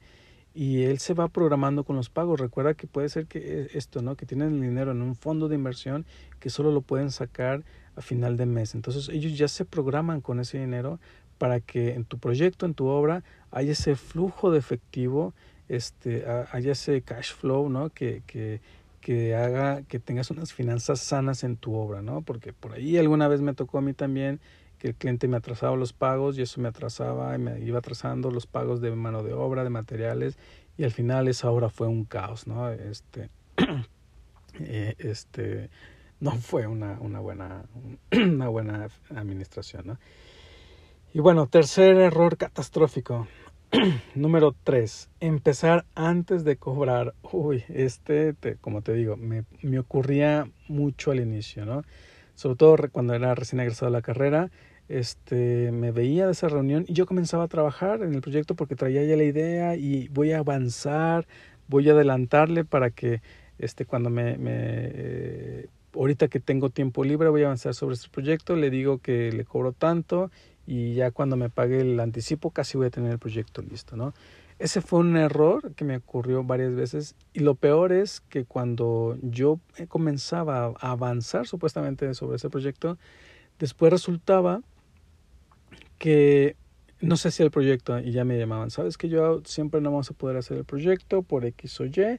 y 0.54 0.82
él 0.84 0.98
se 0.98 1.14
va 1.14 1.28
programando 1.28 1.84
con 1.84 1.96
los 1.96 2.08
pagos. 2.08 2.40
Recuerda 2.40 2.74
que 2.74 2.86
puede 2.86 3.08
ser 3.08 3.26
que 3.26 3.38
eh, 3.38 3.68
esto, 3.74 4.02
¿no? 4.02 4.16
Que 4.16 4.26
tienen 4.26 4.54
el 4.54 4.60
dinero 4.60 4.92
en 4.92 5.02
un 5.02 5.14
fondo 5.14 5.48
de 5.48 5.54
inversión 5.54 6.06
que 6.40 6.50
solo 6.50 6.70
lo 6.70 6.80
pueden 6.80 7.10
sacar 7.10 7.62
a 7.94 8.00
final 8.00 8.36
de 8.36 8.46
mes. 8.46 8.74
Entonces 8.74 9.08
ellos 9.08 9.36
ya 9.36 9.48
se 9.48 9.64
programan 9.64 10.20
con 10.20 10.40
ese 10.40 10.58
dinero 10.58 10.98
para 11.38 11.60
que 11.60 11.94
en 11.94 12.04
tu 12.04 12.18
proyecto, 12.18 12.66
en 12.66 12.74
tu 12.74 12.86
obra, 12.86 13.22
haya 13.50 13.72
ese 13.72 13.96
flujo 13.96 14.50
de 14.50 14.58
efectivo, 14.58 15.34
este, 15.68 16.24
haya 16.52 16.72
ese 16.72 17.02
cash 17.02 17.32
flow, 17.32 17.68
¿no? 17.68 17.90
Que, 17.90 18.22
que, 18.26 18.60
que 19.06 19.36
haga 19.36 19.84
que 19.84 20.00
tengas 20.00 20.32
unas 20.32 20.52
finanzas 20.52 20.98
sanas 20.98 21.44
en 21.44 21.56
tu 21.56 21.76
obra, 21.76 22.02
¿no? 22.02 22.22
Porque 22.22 22.52
por 22.52 22.72
ahí 22.72 22.96
alguna 22.98 23.28
vez 23.28 23.40
me 23.40 23.54
tocó 23.54 23.78
a 23.78 23.80
mí 23.80 23.92
también 23.92 24.40
que 24.80 24.88
el 24.88 24.94
cliente 24.96 25.28
me 25.28 25.36
atrasaba 25.36 25.76
los 25.76 25.92
pagos 25.92 26.36
y 26.36 26.42
eso 26.42 26.60
me 26.60 26.66
atrasaba 26.66 27.32
y 27.36 27.38
me 27.38 27.60
iba 27.60 27.78
atrasando 27.78 28.32
los 28.32 28.48
pagos 28.48 28.80
de 28.80 28.90
mano 28.96 29.22
de 29.22 29.32
obra, 29.32 29.62
de 29.62 29.70
materiales 29.70 30.36
y 30.76 30.82
al 30.82 30.90
final 30.90 31.28
esa 31.28 31.48
obra 31.52 31.68
fue 31.68 31.86
un 31.86 32.04
caos, 32.04 32.48
¿no? 32.48 32.68
Este, 32.68 33.30
eh, 34.58 34.96
este, 34.98 35.70
no 36.18 36.32
fue 36.32 36.66
una, 36.66 36.98
una, 36.98 37.20
buena, 37.20 37.62
una 38.10 38.48
buena 38.48 38.88
administración, 39.14 39.86
¿no? 39.86 39.98
Y 41.14 41.20
bueno, 41.20 41.46
tercer 41.46 41.96
error 41.96 42.36
catastrófico. 42.36 43.28
Número 44.14 44.54
3. 44.64 45.10
Empezar 45.20 45.84
antes 45.94 46.44
de 46.44 46.56
cobrar. 46.56 47.14
Uy, 47.32 47.64
este, 47.68 48.34
como 48.60 48.82
te 48.82 48.92
digo, 48.92 49.16
me, 49.16 49.44
me, 49.62 49.78
ocurría 49.78 50.48
mucho 50.68 51.10
al 51.10 51.20
inicio, 51.20 51.66
¿no? 51.66 51.82
Sobre 52.34 52.56
todo 52.56 52.76
cuando 52.92 53.14
era 53.14 53.34
recién 53.34 53.60
egresado 53.60 53.88
a 53.88 53.90
la 53.90 54.02
carrera, 54.02 54.50
este, 54.88 55.72
me 55.72 55.90
veía 55.90 56.26
de 56.26 56.32
esa 56.32 56.48
reunión 56.48 56.84
y 56.86 56.92
yo 56.92 57.06
comenzaba 57.06 57.44
a 57.44 57.48
trabajar 57.48 58.02
en 58.02 58.14
el 58.14 58.20
proyecto 58.20 58.54
porque 58.54 58.76
traía 58.76 59.02
ya 59.04 59.16
la 59.16 59.24
idea 59.24 59.74
y 59.74 60.08
voy 60.08 60.32
a 60.32 60.38
avanzar, 60.38 61.26
voy 61.66 61.88
a 61.88 61.92
adelantarle 61.92 62.64
para 62.64 62.90
que 62.90 63.20
este, 63.58 63.84
cuando 63.84 64.10
me, 64.10 64.36
me 64.36 64.52
eh, 64.52 65.68
ahorita 65.94 66.28
que 66.28 66.40
tengo 66.40 66.70
tiempo 66.70 67.02
libre 67.02 67.30
voy 67.30 67.42
a 67.42 67.46
avanzar 67.46 67.74
sobre 67.74 67.94
este 67.94 68.10
proyecto, 68.10 68.54
le 68.54 68.70
digo 68.70 68.98
que 68.98 69.32
le 69.32 69.44
cobro 69.44 69.72
tanto 69.72 70.30
y 70.66 70.94
ya 70.94 71.10
cuando 71.10 71.36
me 71.36 71.48
pague 71.48 71.80
el 71.80 71.98
anticipo 72.00 72.50
casi 72.50 72.76
voy 72.76 72.88
a 72.88 72.90
tener 72.90 73.12
el 73.12 73.18
proyecto 73.18 73.62
listo, 73.62 73.96
¿no? 73.96 74.14
Ese 74.58 74.80
fue 74.80 75.00
un 75.00 75.16
error 75.16 75.74
que 75.74 75.84
me 75.84 75.96
ocurrió 75.96 76.42
varias 76.42 76.74
veces 76.74 77.14
y 77.34 77.40
lo 77.40 77.54
peor 77.56 77.92
es 77.92 78.20
que 78.22 78.44
cuando 78.44 79.18
yo 79.20 79.60
comenzaba 79.88 80.72
a 80.80 80.90
avanzar 80.90 81.46
supuestamente 81.46 82.12
sobre 82.14 82.36
ese 82.36 82.48
proyecto, 82.48 82.96
después 83.58 83.92
resultaba 83.92 84.62
que 85.98 86.56
no 87.00 87.16
se 87.16 87.28
hacía 87.28 87.44
el 87.44 87.50
proyecto 87.50 87.98
y 87.98 88.12
ya 88.12 88.24
me 88.24 88.38
llamaban, 88.38 88.70
sabes 88.70 88.96
que 88.96 89.08
yo 89.10 89.42
siempre 89.44 89.82
no 89.82 89.90
vamos 89.90 90.10
a 90.10 90.14
poder 90.14 90.38
hacer 90.38 90.56
el 90.56 90.64
proyecto 90.64 91.22
por 91.22 91.44
X 91.44 91.80
o 91.80 91.84
Y, 91.84 92.18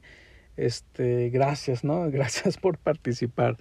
este, 0.56 1.30
gracias, 1.30 1.84
¿no? 1.84 2.10
Gracias 2.10 2.56
por 2.56 2.78
participar. 2.78 3.56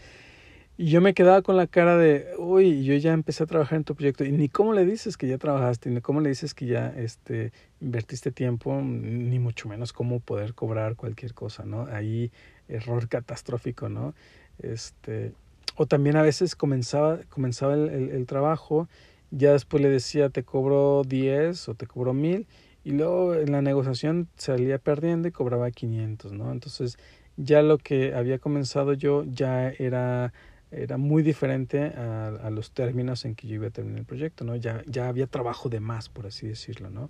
Y 0.79 0.91
yo 0.91 1.01
me 1.01 1.15
quedaba 1.15 1.41
con 1.41 1.57
la 1.57 1.65
cara 1.65 1.97
de, 1.97 2.27
uy, 2.37 2.83
yo 2.83 2.93
ya 2.95 3.11
empecé 3.11 3.43
a 3.43 3.47
trabajar 3.47 3.77
en 3.77 3.83
tu 3.83 3.95
proyecto. 3.95 4.23
Y 4.23 4.31
ni 4.31 4.47
cómo 4.47 4.73
le 4.73 4.85
dices 4.85 5.17
que 5.17 5.27
ya 5.27 5.39
trabajaste, 5.39 5.89
ni 5.89 6.01
cómo 6.01 6.21
le 6.21 6.29
dices 6.29 6.53
que 6.53 6.67
ya 6.67 6.93
este, 6.95 7.51
invertiste 7.81 8.31
tiempo, 8.31 8.79
ni 8.79 9.39
mucho 9.39 9.67
menos 9.67 9.91
cómo 9.91 10.19
poder 10.19 10.53
cobrar 10.53 10.95
cualquier 10.95 11.33
cosa, 11.33 11.65
¿no? 11.65 11.87
Ahí 11.91 12.31
error 12.67 13.09
catastrófico, 13.09 13.89
¿no? 13.89 14.13
Este, 14.59 15.33
o 15.77 15.87
también 15.87 16.15
a 16.15 16.21
veces 16.21 16.55
comenzaba, 16.55 17.21
comenzaba 17.29 17.73
el, 17.73 18.11
el, 18.11 18.25
trabajo, 18.27 18.87
ya 19.31 19.53
después 19.53 19.81
le 19.81 19.89
decía, 19.89 20.29
te 20.29 20.43
cobro 20.43 21.01
10 21.07 21.69
o 21.69 21.73
te 21.73 21.87
cobro 21.87 22.13
1000, 22.13 22.45
y 22.83 22.91
luego 22.91 23.33
en 23.33 23.51
la 23.51 23.63
negociación 23.63 24.27
salía 24.37 24.77
perdiendo 24.77 25.27
y 25.27 25.31
cobraba 25.31 25.71
500, 25.71 26.33
¿no? 26.33 26.51
Entonces 26.51 26.99
ya 27.35 27.61
lo 27.63 27.77
que 27.79 28.13
había 28.13 28.39
comenzado 28.39 28.93
yo 28.93 29.23
ya 29.25 29.69
era 29.69 30.33
era 30.71 30.97
muy 30.97 31.23
diferente 31.23 31.93
a, 31.95 32.27
a, 32.27 32.49
los 32.49 32.71
términos 32.71 33.25
en 33.25 33.35
que 33.35 33.47
yo 33.47 33.55
iba 33.55 33.67
a 33.67 33.71
terminar 33.71 33.99
el 33.99 34.05
proyecto, 34.05 34.43
¿no? 34.43 34.55
Ya, 34.55 34.83
ya 34.85 35.07
había 35.07 35.27
trabajo 35.27 35.69
de 35.69 35.79
más, 35.79 36.09
por 36.09 36.27
así 36.27 36.47
decirlo, 36.47 36.89
¿no? 36.89 37.09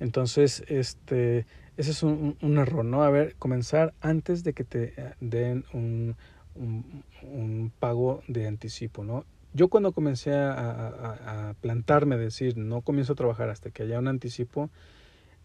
Entonces, 0.00 0.64
este, 0.68 1.46
ese 1.76 1.90
es 1.90 2.02
un, 2.02 2.36
un 2.40 2.58
error, 2.58 2.84
¿no? 2.84 3.02
A 3.02 3.10
ver, 3.10 3.36
comenzar 3.38 3.94
antes 4.00 4.42
de 4.42 4.52
que 4.52 4.64
te 4.64 4.94
eh, 4.96 5.14
den 5.20 5.64
un, 5.72 6.16
un, 6.54 7.04
un 7.22 7.72
pago 7.78 8.22
de 8.26 8.46
anticipo, 8.46 9.04
¿no? 9.04 9.24
Yo 9.54 9.68
cuando 9.68 9.92
comencé 9.92 10.34
a, 10.34 10.52
a, 10.52 11.50
a, 11.50 11.54
plantarme, 11.54 12.16
decir, 12.16 12.56
no 12.56 12.80
comienzo 12.80 13.12
a 13.12 13.16
trabajar 13.16 13.50
hasta 13.50 13.70
que 13.70 13.82
haya 13.82 13.98
un 13.98 14.08
anticipo, 14.08 14.70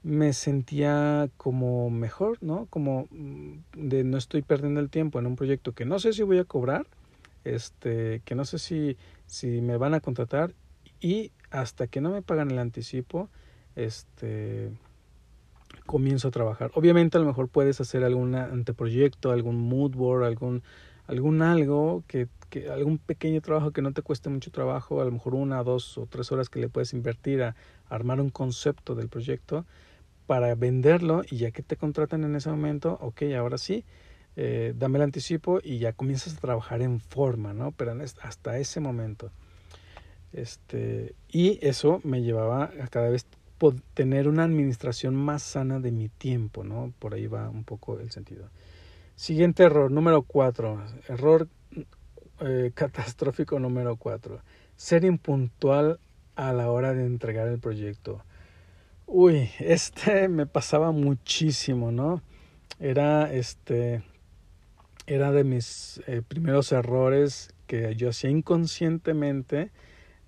me 0.01 0.31
sentía 0.31 1.29
como 1.35 1.89
mejor, 1.89 2.37
¿no? 2.41 2.67
Como 2.69 3.07
mm, 3.11 3.57
de 3.75 4.03
no 4.05 4.17
estoy 4.17 4.43
perdiendo 4.43 4.79
el 4.79 4.89
tiempo 4.89 5.19
en 5.19 5.27
un 5.27 5.35
proyecto 5.35 5.73
que 5.73 5.85
no 5.85 5.99
sé 5.99 6.13
si 6.13 6.23
voy 6.23 6.39
a 6.39 6.45
cobrar, 6.45 6.87
este, 7.55 8.21
que 8.25 8.35
no 8.35 8.45
sé 8.45 8.59
si, 8.59 8.97
si 9.25 9.61
me 9.61 9.77
van 9.77 9.93
a 9.93 9.99
contratar 9.99 10.53
y 10.99 11.31
hasta 11.51 11.87
que 11.87 12.01
no 12.01 12.11
me 12.11 12.21
pagan 12.21 12.51
el 12.51 12.59
anticipo, 12.59 13.29
este, 13.75 14.71
comienzo 15.85 16.27
a 16.27 16.31
trabajar. 16.31 16.71
Obviamente 16.75 17.17
a 17.17 17.21
lo 17.21 17.27
mejor 17.27 17.47
puedes 17.47 17.79
hacer 17.81 18.03
algún 18.03 18.35
anteproyecto, 18.35 19.31
algún 19.31 19.57
mood 19.57 19.91
board, 19.91 20.25
algún, 20.25 20.63
algún 21.07 21.41
algo 21.41 22.03
que, 22.07 22.27
que, 22.49 22.69
algún 22.69 22.97
pequeño 22.97 23.41
trabajo 23.41 23.71
que 23.71 23.81
no 23.81 23.93
te 23.93 24.01
cueste 24.01 24.29
mucho 24.29 24.51
trabajo, 24.51 25.01
a 25.01 25.05
lo 25.05 25.11
mejor 25.11 25.35
una, 25.35 25.63
dos 25.63 25.97
o 25.97 26.05
tres 26.05 26.31
horas 26.31 26.49
que 26.49 26.59
le 26.59 26.69
puedes 26.69 26.93
invertir 26.93 27.43
a 27.43 27.55
armar 27.89 28.19
un 28.19 28.29
concepto 28.29 28.95
del 28.95 29.07
proyecto 29.07 29.65
para 30.27 30.53
venderlo 30.55 31.23
y 31.29 31.37
ya 31.37 31.51
que 31.51 31.63
te 31.63 31.77
contratan 31.77 32.23
en 32.25 32.35
ese 32.35 32.49
momento, 32.49 32.97
ok, 33.01 33.23
ahora 33.37 33.57
sí, 33.57 33.85
eh, 34.39 34.73
dame 34.77 34.99
el 34.99 35.03
anticipo 35.03 35.59
y 35.63 35.79
ya 35.79 35.93
comienzas 35.93 36.37
a 36.37 36.39
trabajar 36.39 36.83
en 36.83 36.99
forma, 36.99 37.55
¿no? 37.55 37.71
Pero 37.71 37.97
hasta 38.21 38.59
ese 38.59 38.79
momento. 38.79 39.31
Este, 40.31 41.15
y 41.27 41.57
eso 41.65 42.01
me 42.03 42.21
llevaba 42.21 42.65
a 42.65 42.87
cada 42.87 43.09
vez 43.09 43.25
tener 43.95 44.27
una 44.27 44.43
administración 44.43 45.15
más 45.15 45.41
sana 45.41 45.79
de 45.79 45.91
mi 45.91 46.07
tiempo, 46.07 46.63
¿no? 46.63 46.93
Por 46.99 47.15
ahí 47.15 47.25
va 47.25 47.49
un 47.49 47.63
poco 47.63 47.99
el 47.99 48.11
sentido. 48.11 48.51
Siguiente 49.15 49.63
error, 49.63 49.89
número 49.89 50.21
cuatro. 50.21 50.83
Error 51.07 51.47
eh, 52.39 52.71
catastrófico 52.75 53.59
número 53.59 53.95
cuatro. 53.95 54.41
Ser 54.75 55.03
impuntual 55.03 55.99
a 56.35 56.53
la 56.53 56.69
hora 56.69 56.93
de 56.93 57.07
entregar 57.07 57.47
el 57.47 57.57
proyecto. 57.57 58.21
Uy, 59.07 59.49
este 59.59 60.27
me 60.27 60.45
pasaba 60.45 60.91
muchísimo, 60.91 61.91
¿no? 61.91 62.21
Era 62.79 63.33
este 63.33 64.03
era 65.07 65.31
de 65.31 65.43
mis 65.43 66.01
eh, 66.05 66.21
primeros 66.27 66.71
errores 66.71 67.53
que 67.65 67.95
yo 67.95 68.09
hacía 68.09 68.29
inconscientemente, 68.29 69.71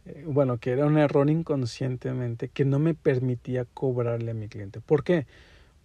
eh, 0.05 0.23
bueno, 0.25 0.57
que 0.57 0.71
era 0.71 0.85
un 0.85 0.97
error 0.97 1.29
inconscientemente 1.29 2.47
que 2.49 2.65
no 2.65 2.79
me 2.79 2.95
permitía 2.95 3.65
cobrarle 3.65 4.31
a 4.31 4.33
mi 4.33 4.47
cliente. 4.47 4.81
¿Por 4.81 5.03
qué? 5.03 5.27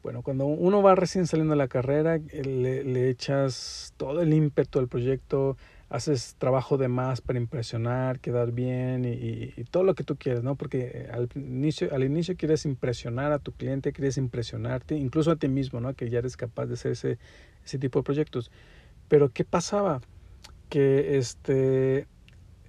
Bueno, 0.02 0.22
cuando 0.22 0.46
uno 0.46 0.83
va 0.83 0.94
recién 0.94 1.26
saliendo 1.26 1.52
de 1.52 1.59
la 1.59 1.68
carrera, 1.68 2.16
eh, 2.16 2.44
le, 2.44 2.85
le 2.85 3.11
echas 3.11 3.92
todo 3.96 4.22
el 4.22 4.33
ímpetu 4.33 4.78
al 4.78 4.88
proyecto, 4.88 5.57
haces 5.94 6.35
trabajo 6.38 6.76
de 6.76 6.88
más 6.88 7.20
para 7.20 7.38
impresionar, 7.38 8.18
quedar 8.18 8.50
bien 8.50 9.04
y, 9.04 9.52
todo 9.70 9.85
lo 9.85 9.94
que 9.94 10.02
tú 10.02 10.16
quieres, 10.16 10.42
¿no? 10.42 10.57
Porque 10.57 11.09
al 11.12 11.28
inicio, 11.37 11.88
al 11.94 12.02
inicio 12.02 12.37
quieres 12.37 12.64
impresionar 12.64 13.33
a 13.33 13.38
tu 13.38 13.52
cliente, 13.52 13.92
quieres 13.92 14.16
impresionarte, 14.16 14.96
incluso 14.96 15.30
a 15.30 15.37
ti 15.37 15.46
mismo, 15.48 15.80
¿no? 15.80 15.94
Que 15.94 16.11
ya 16.11 16.18
eres 16.18 16.37
capaz 16.37 16.66
de 16.66 16.74
hacer 16.74 16.92
ese, 16.92 17.18
ese 17.64 17.78
tipo 17.78 18.00
de 18.00 18.02
proyectos. 18.02 18.50
Pero 19.08 19.30
¿qué 19.30 19.44
pasaba? 19.44 20.00
Que 20.68 21.18
este, 21.18 22.08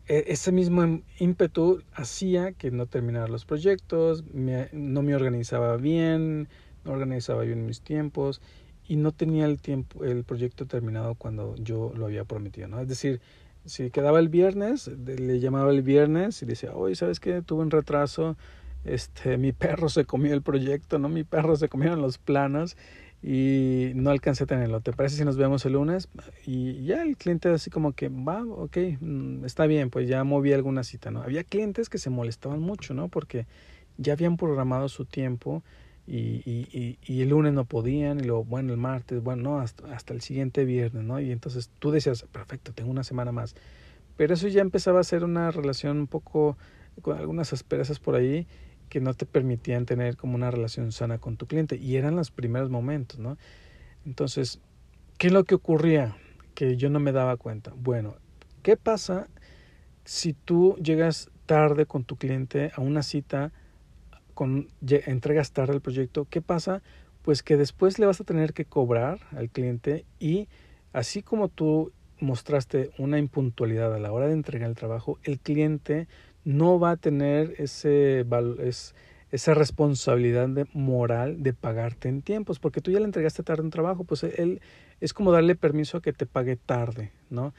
e, 0.08 0.26
ese 0.28 0.52
mismo 0.52 1.02
ímpetu 1.20 1.82
hacía 1.94 2.54
que 2.54 2.72
no 2.72 2.86
terminara 2.86 3.28
los 3.28 3.46
proyectos, 3.46 4.24
no 4.34 5.02
me 5.02 5.16
organizaba 5.16 5.78
bien, 5.78 6.48
no 6.84 6.92
organizaba 6.92 7.44
bien 7.44 7.66
mis 7.66 7.82
tiempos 7.82 8.42
y 8.88 8.98
no 8.98 9.12
tenía 9.12 9.46
el 9.46 9.60
tiempo, 9.60 10.04
el 10.04 10.24
proyecto 10.24 10.68
terminado 10.68 11.16
cuando 11.16 11.56
yo 11.56 11.92
lo 11.96 12.06
había 12.06 12.24
prometido, 12.24 12.68
¿no? 12.68 12.80
Es 12.80 12.88
decir, 12.88 13.20
si 13.66 13.90
quedaba 13.90 14.20
el 14.20 14.30
viernes, 14.30 14.88
le 14.88 15.40
llamaba 15.40 15.72
el 15.72 15.82
viernes 15.82 16.42
y 16.44 16.46
decía, 16.46 16.76
oye, 16.76 16.96
¿sabes 16.96 17.20
qué? 17.20 17.42
Tuve 17.42 17.64
un 17.64 17.72
retraso, 17.72 18.38
este, 18.84 19.38
mi 19.38 19.52
perro 19.54 19.90
se 19.90 20.06
comió 20.06 20.34
el 20.34 20.44
proyecto, 20.44 21.00
¿no? 21.00 21.10
Mi 21.10 21.24
perro 21.24 21.56
se 21.56 21.68
comieron 21.68 22.02
los 22.02 22.20
planos 22.20 22.78
y 23.28 23.92
no 23.96 24.12
alcancé 24.12 24.44
a 24.44 24.48
tenerlo. 24.48 24.82
¿Te 24.82 24.94
parece 24.94 25.18
si 25.18 25.26
nos 25.26 25.36
vemos 25.36 25.66
el 25.66 25.74
lunes? 25.74 26.10
Y 26.46 26.86
ya 26.86 27.02
el 27.02 27.18
cliente 27.18 27.50
así 27.50 27.72
como 27.72 27.94
que, 27.94 28.10
va, 28.10 28.44
ok, 28.46 28.78
mm, 29.00 29.46
está 29.46 29.66
bien, 29.66 29.90
pues 29.90 30.08
ya 30.08 30.24
moví 30.24 30.54
alguna 30.54 30.84
cita, 30.84 31.10
¿no? 31.10 31.24
Había 31.24 31.44
clientes 31.44 31.90
que 31.90 31.98
se 31.98 32.12
molestaban 32.12 32.60
mucho, 32.60 32.94
¿no? 32.94 33.08
Porque 33.08 33.48
ya 33.98 34.14
habían 34.14 34.38
programado 34.38 34.90
su 34.90 35.06
tiempo 35.06 35.64
y, 36.06 36.44
y, 36.46 37.00
y, 37.04 37.22
el 37.24 37.30
lunes 37.30 37.54
no 37.54 37.66
podían, 37.66 38.20
y 38.20 38.26
luego, 38.26 38.44
bueno, 38.44 38.74
el 38.74 38.78
martes, 38.78 39.24
bueno, 39.24 39.42
no, 39.42 39.60
hasta, 39.60 39.92
hasta 39.92 40.14
el 40.14 40.22
siguiente 40.22 40.64
viernes, 40.64 41.04
¿no? 41.04 41.20
Y 41.20 41.32
entonces 41.32 41.72
tú 41.80 41.90
decías, 41.90 42.28
perfecto, 42.32 42.74
tengo 42.74 42.92
una 42.92 43.04
semana 43.04 43.32
más. 43.32 43.56
Pero 44.18 44.36
eso 44.36 44.48
ya 44.50 44.62
empezaba 44.62 45.00
a 45.00 45.04
ser 45.04 45.24
una 45.24 45.50
relación 45.50 45.98
un 45.98 46.08
poco 46.08 46.60
con 47.02 47.18
algunas 47.18 47.54
asperezas 47.54 47.98
por 47.98 48.14
ahí 48.14 48.46
que 48.96 49.02
no 49.02 49.14
te 49.14 49.26
permitían 49.26 49.86
tener 49.86 50.16
como 50.16 50.36
una 50.36 50.52
relación 50.52 50.94
sana 50.94 51.18
con 51.18 51.36
tu 51.36 51.48
cliente 51.48 51.76
y 51.76 51.98
eran 51.98 52.16
los 52.16 52.32
primeros 52.32 52.70
momentos, 52.70 53.20
¿no? 53.20 53.38
Entonces, 54.06 54.62
¿qué 55.18 55.28
es 55.28 55.34
lo 55.34 55.44
que 55.44 55.56
ocurría? 55.56 56.16
Que 56.54 56.78
yo 56.78 56.90
no 56.90 57.02
me 57.02 57.12
daba 57.12 57.36
cuenta. 57.36 57.74
Bueno, 57.76 58.16
¿qué 58.64 58.78
pasa 58.78 59.28
si 60.06 60.32
tú 60.32 60.78
llegas 60.78 61.30
tarde 61.46 61.86
con 61.86 62.06
tu 62.06 62.16
cliente 62.16 62.72
a 62.74 62.80
una 62.80 63.04
cita, 63.04 63.52
con, 64.34 64.70
entregas 64.90 65.52
tarde 65.52 65.74
el 65.74 65.82
proyecto? 65.82 66.26
¿Qué 66.30 66.42
pasa? 66.42 66.82
Pues 67.22 67.44
que 67.44 67.58
después 67.58 68.00
le 68.00 68.06
vas 68.06 68.22
a 68.22 68.24
tener 68.24 68.54
que 68.54 68.64
cobrar 68.64 69.20
al 69.32 69.50
cliente 69.50 70.06
y 70.22 70.48
así 70.94 71.22
como 71.22 71.50
tú 71.50 71.92
mostraste 72.22 72.92
una 72.98 73.20
impuntualidad 73.20 73.94
a 73.94 74.00
la 74.00 74.14
hora 74.14 74.28
de 74.28 74.34
entregar 74.36 74.70
el 74.70 74.78
trabajo, 74.78 75.20
el 75.24 75.42
cliente 75.42 76.08
no 76.46 76.80
va 76.80 76.92
a 76.92 76.98
tener 76.98 77.56
ese, 77.58 78.26
es, 78.64 78.96
esa 79.32 79.54
responsabilidad 79.54 80.48
de 80.48 80.66
moral 80.74 81.44
de 81.44 81.54
pagarte 81.54 82.08
en 82.08 82.22
tiempos, 82.22 82.60
porque 82.60 82.80
tú 82.80 82.92
ya 82.92 83.00
le 83.00 83.06
entregaste 83.06 83.44
tarde 83.44 83.64
un 83.64 83.72
trabajo, 83.72 84.06
pues 84.06 84.24
él 84.24 84.62
es 85.02 85.12
como 85.14 85.32
darle 85.32 85.56
permiso 85.56 85.98
a 85.98 86.02
que 86.02 86.14
te 86.14 86.26
pague 86.26 86.56
tarde, 86.56 87.12
¿no? 87.30 87.54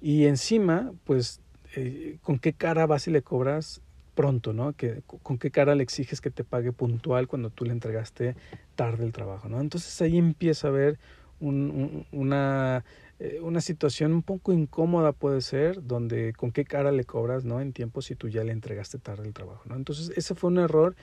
Y 0.00 0.26
encima, 0.26 0.92
pues, 1.04 1.40
eh, 1.76 2.18
¿con 2.22 2.38
qué 2.38 2.52
cara 2.54 2.86
vas 2.86 3.08
y 3.08 3.10
le 3.10 3.22
cobras 3.22 3.82
pronto, 4.14 4.52
¿no? 4.52 4.72
Que, 4.72 5.02
¿Con 5.06 5.38
qué 5.38 5.50
cara 5.50 5.74
le 5.74 5.82
exiges 5.82 6.20
que 6.20 6.30
te 6.30 6.44
pague 6.44 6.72
puntual 6.72 7.28
cuando 7.28 7.50
tú 7.50 7.64
le 7.64 7.72
entregaste 7.72 8.36
tarde 8.74 9.04
el 9.04 9.12
trabajo, 9.12 9.48
¿no? 9.48 9.60
Entonces 9.60 10.00
ahí 10.00 10.16
empieza 10.16 10.68
a 10.68 10.70
haber 10.70 10.98
un, 11.40 12.06
una, 12.12 12.84
eh, 13.20 13.40
una 13.42 13.60
situación 13.60 14.12
un 14.12 14.22
poco 14.22 14.52
incómoda 14.52 15.12
puede 15.12 15.40
ser, 15.40 15.82
donde 15.84 16.32
con 16.34 16.52
qué 16.52 16.64
cara 16.64 16.92
le 16.92 17.04
cobras, 17.04 17.44
¿no? 17.44 17.60
En 17.60 17.72
tiempo 17.72 18.00
si 18.00 18.14
tú 18.14 18.28
ya 18.28 18.44
le 18.44 18.52
entregaste 18.52 18.98
tarde 18.98 19.26
el 19.26 19.34
trabajo, 19.34 19.62
¿no? 19.66 19.74
Entonces 19.74 20.12
ese 20.16 20.36
fue 20.36 20.50
un 20.50 20.58
error 20.58 20.94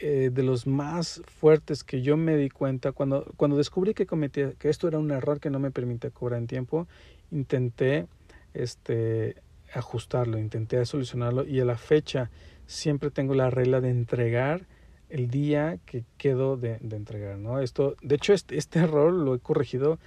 eh, 0.00 0.30
de 0.32 0.42
los 0.42 0.66
más 0.66 1.20
fuertes 1.26 1.84
que 1.84 2.00
yo 2.00 2.16
me 2.16 2.36
di 2.36 2.48
cuenta 2.48 2.92
cuando, 2.92 3.30
cuando 3.36 3.58
descubrí 3.58 3.92
que 3.92 4.06
cometía, 4.06 4.52
que 4.52 4.70
esto 4.70 4.88
era 4.88 4.98
un 4.98 5.10
error 5.10 5.40
que 5.40 5.50
no 5.50 5.58
me 5.58 5.70
permitía 5.70 6.10
cobrar 6.10 6.38
en 6.38 6.46
tiempo, 6.46 6.88
intenté 7.30 8.06
este, 8.54 9.36
ajustarlo, 9.74 10.38
intenté 10.38 10.82
solucionarlo 10.86 11.46
y 11.46 11.60
a 11.60 11.66
la 11.66 11.76
fecha 11.76 12.30
siempre 12.66 13.10
tengo 13.10 13.34
la 13.34 13.50
regla 13.50 13.82
de 13.82 13.90
entregar 13.90 14.66
el 15.10 15.28
día 15.28 15.78
que 15.84 16.04
quedo 16.16 16.56
de, 16.56 16.78
de 16.80 16.96
entregar, 16.96 17.36
¿no? 17.36 17.60
Esto, 17.60 17.96
de 18.00 18.14
hecho, 18.14 18.32
este, 18.32 18.56
este 18.56 18.78
error 18.78 19.12
lo 19.12 19.34
he 19.34 19.38
corregido 19.38 19.98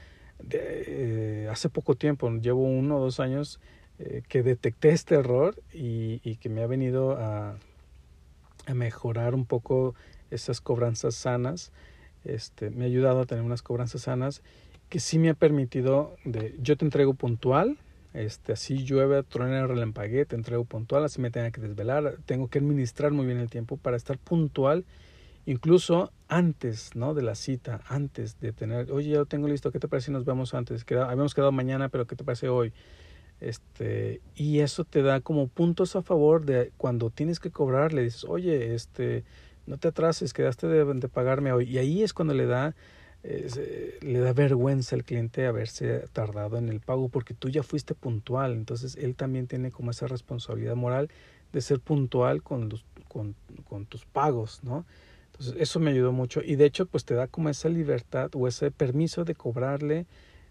de, 0.43 0.84
eh, 0.88 1.47
hace 1.50 1.69
poco 1.69 1.95
tiempo, 1.95 2.30
llevo 2.30 2.63
uno 2.63 2.97
o 2.97 3.00
dos 3.00 3.19
años 3.19 3.60
eh, 4.00 4.21
que 4.28 4.43
detecté 4.43 4.89
este 4.89 5.15
error 5.15 5.56
y, 5.73 6.21
y 6.23 6.36
que 6.38 6.50
me 6.50 6.62
ha 6.62 6.67
venido 6.67 7.17
a, 7.17 7.58
a 8.65 8.73
mejorar 8.73 9.36
un 9.36 9.45
poco 9.45 9.95
esas 10.32 10.62
cobranzas 10.62 11.15
sanas. 11.15 11.71
Este, 12.26 12.69
me 12.69 12.84
ha 12.84 12.88
ayudado 12.88 13.21
a 13.21 13.26
tener 13.26 13.43
unas 13.43 13.62
cobranzas 13.62 14.02
sanas 14.02 14.41
que 14.89 15.00
sí 15.00 15.19
me 15.19 15.30
ha 15.30 15.34
permitido 15.34 16.15
de 16.26 16.56
yo 16.62 16.78
te 16.78 16.86
entrego 16.86 17.13
puntual, 17.13 17.78
este, 18.13 18.54
así 18.54 18.84
llueve, 18.84 19.21
truena, 19.23 19.67
relampagué, 19.67 20.26
te 20.26 20.36
entrego 20.36 20.63
puntual, 20.63 21.04
así 21.04 21.21
me 21.21 21.30
tenga 21.30 21.52
que 21.52 21.62
desvelar, 21.62 22.17
tengo 22.26 22.47
que 22.47 22.60
administrar 22.60 23.12
muy 23.12 23.26
bien 23.26 23.38
el 23.38 23.50
tiempo 23.50 23.78
para 23.78 23.97
estar 23.97 24.17
puntual, 24.17 24.86
incluso 25.47 26.12
antes, 26.27 26.91
¿no? 26.93 27.13
De 27.13 27.23
la 27.23 27.33
cita, 27.33 27.81
antes 27.88 28.39
de 28.39 28.51
tener, 28.51 28.91
oye, 28.91 29.12
ya 29.12 29.19
lo 29.19 29.25
tengo 29.25 29.47
listo, 29.47 29.71
¿qué 29.71 29.79
te 29.79 29.88
parece 29.88 30.07
si 30.07 30.12
nos 30.12 30.25
vemos 30.25 30.53
antes? 30.53 30.86
Habíamos 30.91 31.33
quedado 31.33 31.51
mañana, 31.53 31.89
pero 31.89 32.05
¿qué 32.05 32.15
te 32.15 32.25
parece 32.25 32.49
hoy? 32.49 32.73
Este, 33.39 34.21
y 34.36 34.60
eso 34.60 34.83
te 34.83 35.01
da 35.01 35.21
como 35.21 35.47
puntos 35.47 35.95
a 35.95 36.01
favor 36.01 36.45
de 36.45 36.73
cuando 36.75 37.10
tienes 37.10 37.39
que 37.39 37.49
cobrar, 37.49 37.93
le 37.93 38.03
dices, 38.03 38.25
oye, 38.25 38.75
este, 38.75 39.23
no 39.65 39.77
te 39.77 39.88
atrases, 39.88 40.33
quedaste 40.33 40.67
de, 40.67 40.83
de 40.83 41.07
pagarme 41.07 41.53
hoy. 41.53 41.63
Y 41.69 41.77
ahí 41.77 42.03
es 42.03 42.13
cuando 42.13 42.33
le 42.33 42.45
da, 42.45 42.75
eh, 43.23 43.99
le 44.01 44.19
da 44.19 44.33
vergüenza 44.33 44.97
al 44.97 45.05
cliente 45.05 45.45
haberse 45.45 46.07
tardado 46.12 46.57
en 46.57 46.67
el 46.67 46.81
pago 46.81 47.07
porque 47.07 47.33
tú 47.33 47.47
ya 47.47 47.63
fuiste 47.63 47.95
puntual. 47.95 48.51
Entonces 48.51 48.97
él 48.97 49.15
también 49.15 49.47
tiene 49.47 49.71
como 49.71 49.91
esa 49.91 50.07
responsabilidad 50.07 50.75
moral 50.75 51.10
de 51.53 51.62
ser 51.62 51.79
puntual 51.79 52.43
con, 52.43 52.67
los, 52.67 52.83
con, 53.07 53.33
con 53.63 53.86
tus 53.86 54.03
pagos, 54.03 54.62
¿no? 54.63 54.86
Entonces 55.39 55.62
eso 55.62 55.80
me 55.80 55.91
ayudó 55.91 56.12
mucho 56.12 56.41
y 56.43 56.56
de 56.56 56.65
hecho 56.65 56.88
pues 56.88 57.06
te 57.06 57.13
da 57.13 57.28
como 57.28 57.50
esa 57.50 57.69
libertad 57.69 58.32
o 58.34 58.47
ese 58.47 58.71
permiso 58.71 59.23
de 59.23 59.36
cobrarle 59.36 60.08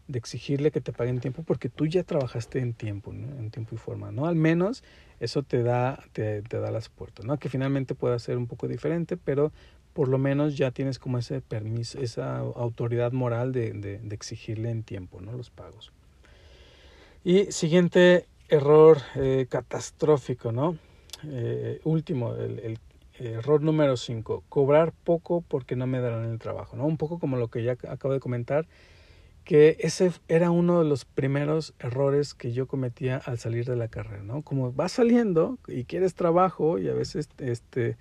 de 0.08 0.18
exigirle 0.18 0.70
que 0.70 0.80
te 0.80 0.92
pague 0.92 1.10
en 1.10 1.20
tiempo 1.20 1.42
porque 1.42 1.68
tú 1.68 1.86
ya 1.86 2.04
trabajaste 2.04 2.60
en 2.60 2.74
tiempo, 2.74 3.12
en 3.12 3.50
tiempo 3.50 3.74
y 3.74 3.78
forma, 3.78 4.12
¿no? 4.12 4.26
Al 4.26 4.36
menos 4.36 4.84
eso 5.18 5.42
te 5.42 5.62
da, 5.62 6.04
te, 6.12 6.42
te, 6.42 6.60
da 6.60 6.70
las 6.70 6.88
puertas, 6.88 7.26
¿no? 7.26 7.38
Que 7.38 7.48
finalmente 7.48 7.94
pueda 7.94 8.18
ser 8.18 8.38
un 8.38 8.46
poco 8.46 8.68
diferente, 8.68 9.16
pero 9.16 9.50
por 9.92 10.08
lo 10.08 10.18
menos 10.18 10.56
ya 10.56 10.70
tienes 10.70 10.98
como 10.98 11.18
ese 11.18 11.40
permiso, 11.40 11.98
esa 11.98 12.38
autoridad 12.38 13.12
moral 13.12 13.52
de, 13.52 13.72
de, 13.72 14.14
exigirle 14.14 14.70
en 14.70 14.84
tiempo, 14.84 15.20
¿no? 15.20 15.32
Los 15.32 15.50
pagos. 15.50 15.92
Y 17.24 17.50
siguiente 17.50 18.26
error 18.48 18.98
eh, 19.16 19.46
catastrófico, 19.48 20.52
¿no? 20.52 20.78
Eh, 21.24 21.80
último, 21.82 22.34
el 22.34 22.78
error 23.18 23.62
número 23.62 23.96
5, 23.96 24.44
cobrar 24.48 24.92
poco 24.92 25.42
porque 25.42 25.76
no 25.76 25.86
me 25.86 26.00
darán 26.00 26.30
el 26.30 26.38
trabajo, 26.38 26.76
¿no? 26.76 26.86
Un 26.86 26.96
poco 26.96 27.18
como 27.18 27.36
lo 27.36 27.48
que 27.48 27.62
ya 27.62 27.72
acabo 27.72 28.14
de 28.14 28.20
comentar, 28.20 28.66
que 29.44 29.76
ese 29.80 30.10
era 30.28 30.50
uno 30.50 30.82
de 30.82 30.88
los 30.88 31.04
primeros 31.04 31.74
errores 31.78 32.34
que 32.34 32.52
yo 32.52 32.66
cometía 32.66 33.18
al 33.18 33.38
salir 33.38 33.64
de 33.64 33.76
la 33.76 33.88
carrera, 33.88 34.22
¿no? 34.22 34.42
Como 34.42 34.72
vas 34.72 34.92
saliendo 34.92 35.58
y 35.68 35.84
quieres 35.84 36.14
trabajo 36.14 36.78
y 36.78 36.88
a 36.88 36.94
veces 36.94 37.28
este 37.38 37.96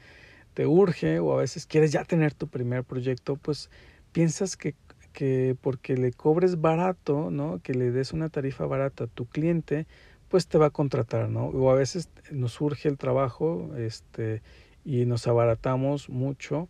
te 0.55 0.65
urge 0.65 1.19
o 1.19 1.33
a 1.33 1.37
veces 1.37 1.67
quieres 1.67 1.91
ya 1.91 2.03
tener 2.03 2.33
tu 2.33 2.47
primer 2.47 2.83
proyecto, 2.83 3.35
pues 3.35 3.69
piensas 4.13 4.57
que, 4.57 4.73
que 5.13 5.55
porque 5.61 5.97
le 5.97 6.13
cobres 6.13 6.61
barato, 6.61 7.29
¿no? 7.29 7.59
Que 7.61 7.73
le 7.73 7.91
des 7.91 8.13
una 8.13 8.29
tarifa 8.29 8.65
barata 8.65 9.03
a 9.03 9.07
tu 9.07 9.25
cliente, 9.25 9.85
pues 10.29 10.47
te 10.47 10.57
va 10.57 10.67
a 10.67 10.69
contratar, 10.71 11.29
¿no? 11.29 11.47
O 11.47 11.69
a 11.69 11.75
veces 11.75 12.09
nos 12.31 12.53
surge 12.53 12.87
el 12.89 12.97
trabajo, 12.97 13.69
este, 13.77 14.41
y 14.85 15.05
nos 15.05 15.27
abaratamos 15.27 16.09
mucho 16.09 16.69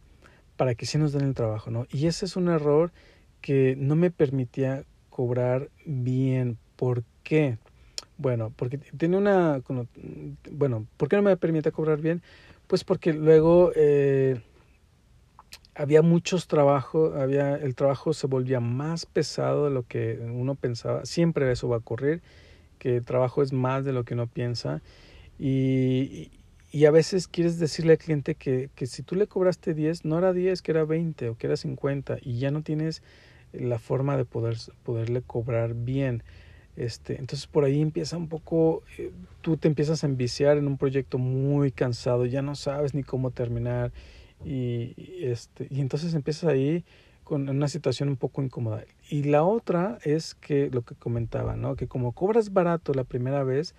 para 0.58 0.74
que 0.74 0.86
sí 0.86 0.98
nos 0.98 1.12
den 1.12 1.28
el 1.28 1.34
trabajo, 1.36 1.70
¿no? 1.70 1.86
Y 1.92 2.08
ese 2.08 2.26
es 2.26 2.36
un 2.36 2.48
error 2.48 2.92
que 3.42 3.76
no 3.78 3.96
me 3.96 4.10
permitía 4.10 4.86
cobrar 5.10 5.70
bien. 5.86 6.58
¿Por 6.78 7.04
qué? 7.24 7.58
Bueno, 8.18 8.52
porque 8.56 8.78
tiene 8.78 9.18
una... 9.18 9.62
Bueno, 10.52 10.88
¿por 10.98 11.10
qué 11.10 11.18
no 11.18 11.22
me 11.22 11.38
permitía 11.38 11.72
cobrar 11.72 12.00
bien? 12.00 12.22
Pues 12.68 12.84
porque 12.84 13.14
luego 13.14 13.72
eh, 13.76 14.42
había 15.76 16.02
muchos 16.02 16.48
trabajos, 16.48 17.16
había, 17.16 17.56
el 17.56 17.76
trabajo 17.76 18.14
se 18.14 18.28
volvía 18.28 18.62
más 18.62 19.06
pesado 19.06 19.66
de 19.66 19.72
lo 19.72 19.84
que 19.84 20.18
uno 20.20 20.56
pensaba. 20.56 21.06
Siempre 21.06 21.52
eso 21.52 21.68
va 21.68 21.76
a 21.76 21.80
ocurrir, 21.80 22.22
que 22.80 22.98
el 22.98 23.06
trabajo 23.06 23.44
es 23.44 23.52
más 23.52 23.84
de 23.84 23.92
lo 23.92 24.06
que 24.06 24.14
uno 24.14 24.28
piensa. 24.28 24.82
Y, 25.38 26.32
y 26.76 26.88
a 26.88 26.92
veces 26.92 27.30
quieres 27.30 27.58
decirle 27.58 27.94
al 27.94 27.98
cliente 28.00 28.36
que, 28.36 28.70
que 28.76 28.86
si 28.86 29.02
tú 29.02 29.16
le 29.16 29.28
cobraste 29.28 29.74
10, 29.74 30.04
no 30.04 30.18
era 30.18 30.34
10, 30.34 30.62
que 30.62 30.72
era 30.72 30.84
20 30.84 31.30
o 31.30 31.38
que 31.38 31.48
era 31.48 31.56
50 31.56 32.18
y 32.22 32.38
ya 32.38 32.52
no 32.52 32.64
tienes 32.64 33.02
la 33.54 33.80
forma 33.80 34.18
de 34.18 34.26
poder, 34.26 34.58
poderle 34.84 35.22
cobrar 35.22 35.74
bien. 35.74 36.22
Este, 36.76 37.18
entonces 37.18 37.48
por 37.48 37.64
ahí 37.64 37.80
empieza 37.80 38.18
un 38.18 38.28
poco, 38.28 38.84
eh, 38.98 39.14
tú 39.40 39.56
te 39.56 39.70
empiezas 39.70 40.04
a 40.04 40.08
enviciar 40.08 40.58
en 40.58 40.68
un 40.68 40.78
proyecto 40.78 41.18
muy 41.18 41.72
cansado, 41.72 42.26
ya 42.26 42.42
no 42.42 42.56
sabes 42.56 42.94
ni 42.94 43.04
cómo 43.04 43.32
terminar 43.32 43.94
y, 44.44 44.96
este, 45.22 45.68
y 45.70 45.80
entonces 45.80 46.14
empiezas 46.14 46.50
ahí 46.50 46.84
con 47.24 47.48
una 47.48 47.70
situación 47.70 48.10
un 48.10 48.18
poco 48.18 48.44
incómoda. 48.44 48.84
Y 49.10 49.24
la 49.24 49.46
otra 49.46 49.98
es 50.04 50.36
que 50.36 50.70
lo 50.70 50.82
que 50.82 50.96
comentaba, 50.96 51.56
¿no? 51.56 51.78
que 51.78 51.88
como 51.88 52.12
cobras 52.12 52.52
barato 52.52 52.94
la 52.94 53.06
primera 53.06 53.46
vez, 53.46 53.76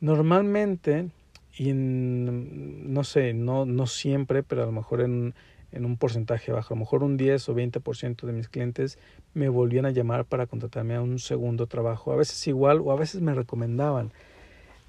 normalmente, 0.00 1.10
y 1.56 1.72
no 1.74 3.04
sé, 3.04 3.32
no, 3.32 3.64
no 3.64 3.86
siempre, 3.86 4.42
pero 4.42 4.62
a 4.62 4.66
lo 4.66 4.72
mejor 4.72 5.00
en, 5.00 5.34
en 5.72 5.84
un 5.84 5.96
porcentaje 5.96 6.52
bajo. 6.52 6.74
A 6.74 6.76
lo 6.76 6.80
mejor 6.80 7.02
un 7.02 7.16
10 7.16 7.48
o 7.48 7.54
20% 7.54 8.26
de 8.26 8.32
mis 8.32 8.48
clientes 8.48 8.98
me 9.34 9.48
volvían 9.48 9.86
a 9.86 9.90
llamar 9.90 10.24
para 10.24 10.46
contratarme 10.46 10.94
a 10.94 11.02
un 11.02 11.18
segundo 11.18 11.66
trabajo. 11.66 12.12
A 12.12 12.16
veces 12.16 12.46
igual 12.46 12.80
o 12.80 12.92
a 12.92 12.96
veces 12.96 13.20
me 13.22 13.34
recomendaban. 13.34 14.12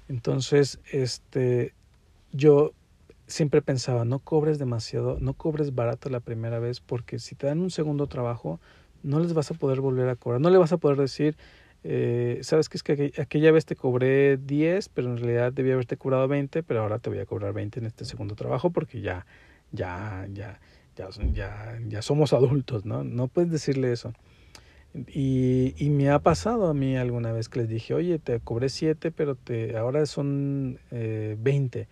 Entonces, 0.08 0.78
este, 0.92 1.72
yo 2.32 2.72
siempre 3.26 3.62
pensaba, 3.62 4.04
no 4.04 4.18
cobres 4.18 4.58
demasiado, 4.58 5.18
no 5.20 5.34
cobres 5.34 5.74
barato 5.74 6.08
la 6.08 6.20
primera 6.20 6.58
vez 6.58 6.80
porque 6.80 7.18
si 7.18 7.34
te 7.34 7.46
dan 7.46 7.60
un 7.60 7.70
segundo 7.70 8.06
trabajo, 8.06 8.58
no 9.02 9.20
les 9.20 9.34
vas 9.34 9.50
a 9.50 9.54
poder 9.54 9.80
volver 9.80 10.08
a 10.08 10.16
cobrar. 10.16 10.40
No 10.40 10.50
le 10.50 10.58
vas 10.58 10.72
a 10.72 10.78
poder 10.78 10.98
decir, 10.98 11.36
eh, 11.84 12.38
sabes 12.42 12.68
que 12.68 12.76
es 12.76 12.82
que 12.82 13.12
aquella 13.18 13.52
vez 13.52 13.64
te 13.64 13.76
cobré 13.76 14.36
10, 14.36 14.88
pero 14.90 15.08
en 15.08 15.18
realidad 15.18 15.52
debía 15.52 15.74
haberte 15.74 15.96
cobrado 15.96 16.26
20, 16.28 16.62
pero 16.62 16.82
ahora 16.82 16.98
te 16.98 17.10
voy 17.10 17.20
a 17.20 17.26
cobrar 17.26 17.52
20 17.52 17.80
en 17.80 17.86
este 17.86 18.04
segundo 18.04 18.34
trabajo 18.34 18.70
porque 18.70 19.00
ya, 19.00 19.26
ya, 19.72 20.26
ya, 20.32 20.60
ya, 20.96 21.08
ya, 21.32 21.78
ya 21.86 22.02
somos 22.02 22.32
adultos, 22.32 22.84
¿no? 22.84 23.04
No 23.04 23.28
puedes 23.28 23.50
decirle 23.50 23.92
eso. 23.92 24.12
Y, 25.06 25.74
y, 25.76 25.90
me 25.90 26.10
ha 26.10 26.18
pasado 26.18 26.68
a 26.68 26.74
mí 26.74 26.96
alguna 26.96 27.30
vez 27.32 27.48
que 27.48 27.60
les 27.60 27.68
dije, 27.68 27.94
oye, 27.94 28.18
te 28.18 28.40
cobré 28.40 28.70
7, 28.70 29.12
pero 29.12 29.34
te, 29.36 29.76
ahora 29.76 30.06
son 30.06 30.78
eh, 30.90 31.36
20. 31.38 31.88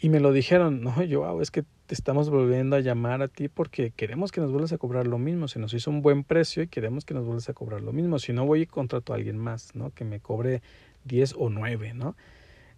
Y 0.00 0.08
me 0.08 0.20
lo 0.20 0.32
dijeron, 0.32 0.82
no, 0.82 1.02
yo, 1.04 1.20
wow, 1.20 1.40
es 1.40 1.50
que 1.50 1.64
te 1.86 1.94
estamos 1.94 2.30
volviendo 2.30 2.76
a 2.76 2.80
llamar 2.80 3.20
a 3.20 3.28
ti 3.28 3.48
porque 3.48 3.90
queremos 3.90 4.32
que 4.32 4.40
nos 4.40 4.50
vuelvas 4.50 4.72
a 4.72 4.78
cobrar 4.78 5.06
lo 5.06 5.18
mismo. 5.18 5.48
Se 5.48 5.58
nos 5.58 5.74
hizo 5.74 5.90
un 5.90 6.00
buen 6.00 6.24
precio 6.24 6.62
y 6.62 6.68
queremos 6.68 7.04
que 7.04 7.12
nos 7.12 7.24
vuelvas 7.24 7.48
a 7.48 7.52
cobrar 7.52 7.82
lo 7.82 7.92
mismo. 7.92 8.18
Si 8.18 8.32
no, 8.32 8.46
voy 8.46 8.62
y 8.62 8.66
contrato 8.66 9.12
a 9.12 9.16
alguien 9.16 9.36
más, 9.36 9.74
¿no? 9.74 9.90
Que 9.90 10.04
me 10.04 10.20
cobre 10.20 10.62
10 11.04 11.34
o 11.36 11.50
9, 11.50 11.92
¿no? 11.94 12.16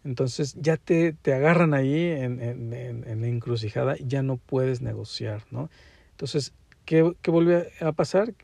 Entonces 0.05 0.57
ya 0.61 0.77
te, 0.77 1.13
te 1.13 1.35
agarran 1.35 1.75
ahí 1.75 2.11
en, 2.11 2.41
en, 2.41 2.73
en, 2.73 3.21
la 3.21 3.27
encrucijada 3.27 3.97
y 3.99 4.07
ya 4.07 4.23
no 4.23 4.37
puedes 4.37 4.81
negociar, 4.81 5.43
¿no? 5.51 5.71
Entonces, 6.13 6.53
¿qué, 6.85 7.13
¿qué 7.23 7.31
vuelve 7.31 7.73
a 7.81 7.93
pasar? 7.93 8.35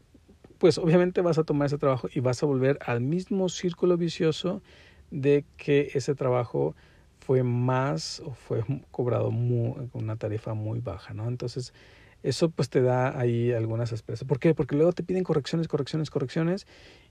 Pues 0.58 0.78
obviamente 0.78 1.22
vas 1.22 1.38
a 1.38 1.44
tomar 1.44 1.66
ese 1.66 1.78
trabajo 1.78 2.08
y 2.12 2.20
vas 2.20 2.42
a 2.42 2.46
volver 2.46 2.78
al 2.84 3.00
mismo 3.00 3.48
círculo 3.48 3.96
vicioso 3.96 4.62
de 5.10 5.44
que 5.56 5.90
ese 5.94 6.14
trabajo 6.14 6.74
fue 7.22 7.44
más 7.44 8.20
o 8.20 8.32
fue 8.34 8.64
cobrado 8.90 9.28
con 9.28 10.02
una 10.02 10.16
tarifa 10.16 10.54
muy 10.54 10.80
baja, 10.80 11.14
¿no? 11.14 11.28
Entonces, 11.28 11.72
eso 12.22 12.50
pues 12.50 12.68
te 12.68 12.82
da 12.82 13.18
ahí 13.18 13.52
algunas 13.52 13.92
expresas. 13.92 14.26
¿Por 14.26 14.38
qué? 14.38 14.54
Porque 14.54 14.74
luego 14.74 14.92
te 14.92 15.02
piden 15.02 15.22
correcciones, 15.22 15.68
correcciones, 15.68 16.10
correcciones 16.10 16.66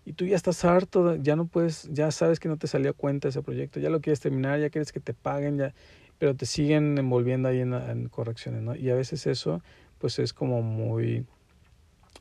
y 0.05 0.13
tú 0.13 0.25
ya 0.25 0.35
estás 0.35 0.65
harto, 0.65 1.15
ya 1.15 1.35
no 1.35 1.45
puedes, 1.45 1.89
ya 1.91 2.11
sabes 2.11 2.39
que 2.39 2.49
no 2.49 2.57
te 2.57 2.67
salió 2.67 2.91
a 2.91 2.93
cuenta 2.93 3.29
ese 3.29 3.41
proyecto, 3.41 3.79
ya 3.79 3.89
lo 3.89 4.01
quieres 4.01 4.19
terminar, 4.19 4.59
ya 4.59 4.69
quieres 4.69 4.91
que 4.91 4.99
te 4.99 5.13
paguen, 5.13 5.57
ya, 5.57 5.73
pero 6.17 6.35
te 6.35 6.45
siguen 6.45 6.97
envolviendo 6.97 7.47
ahí 7.47 7.59
en, 7.59 8.09
correcciones, 8.09 8.61
¿no? 8.61 8.75
Y 8.75 8.89
a 8.89 8.95
veces 8.95 9.27
eso 9.27 9.61
pues 9.97 10.19
es 10.19 10.33
como 10.33 10.61
muy, 10.61 11.25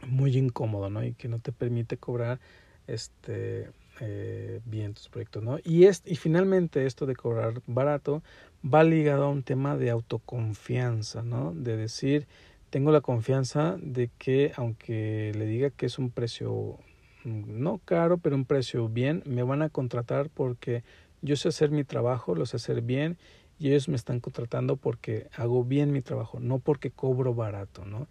muy 0.07 0.37
incómodo, 0.37 0.91
¿no? 0.91 1.03
Y 1.05 1.15
que 1.15 1.29
no 1.29 1.39
te 1.39 1.53
permite 1.53 1.97
cobrar 1.97 2.39
este 2.87 3.69
eh, 4.01 4.61
bien 4.65 4.95
tus 4.95 5.09
proyectos, 5.09 5.43
¿no? 5.43 5.59
Y, 5.63 5.85
es, 5.85 6.03
y 6.07 6.17
finalmente 6.17 6.87
esto 6.87 7.07
de 7.07 7.15
cobrar 7.15 7.61
barato 7.67 8.23
va 8.65 8.83
ligado 8.83 9.25
a 9.25 9.29
un 9.29 9.43
tema 9.43 9.77
de 9.77 9.91
autoconfianza, 9.91 11.23
¿no? 11.23 11.53
De 11.55 11.77
decir, 11.77 12.27
tengo 12.71 12.93
la 12.93 13.01
confianza 13.03 13.77
de 13.81 14.11
que 14.19 14.53
aunque 14.57 15.33
le 15.37 15.45
diga 15.47 15.71
que 15.71 15.87
es 15.87 15.99
un 15.99 16.11
precio 16.11 16.79
mm, 17.25 17.63
no 17.63 17.79
caro, 17.85 18.19
pero 18.19 18.37
un 18.37 18.45
precio 18.45 18.89
bien, 18.89 19.23
me 19.27 19.43
van 19.43 19.63
a 19.63 19.69
contratar 19.69 20.31
porque 20.31 20.83
yo 21.23 21.37
sé 21.37 21.49
hacer 21.49 21.71
mi 21.71 21.85
trabajo, 21.85 22.35
lo 22.35 22.47
sé 22.47 22.57
hacer 22.57 22.81
bien 22.81 23.19
y 23.59 23.69
ellos 23.69 23.89
me 23.89 23.97
están 23.97 24.21
contratando 24.21 24.77
porque 24.77 25.27
hago 25.37 25.63
bien 25.65 25.93
mi 25.93 26.01
trabajo, 26.01 26.41
no 26.41 26.59
porque 26.59 26.91
cobro 26.91 27.35
barato, 27.35 27.85
¿no? 27.85 28.09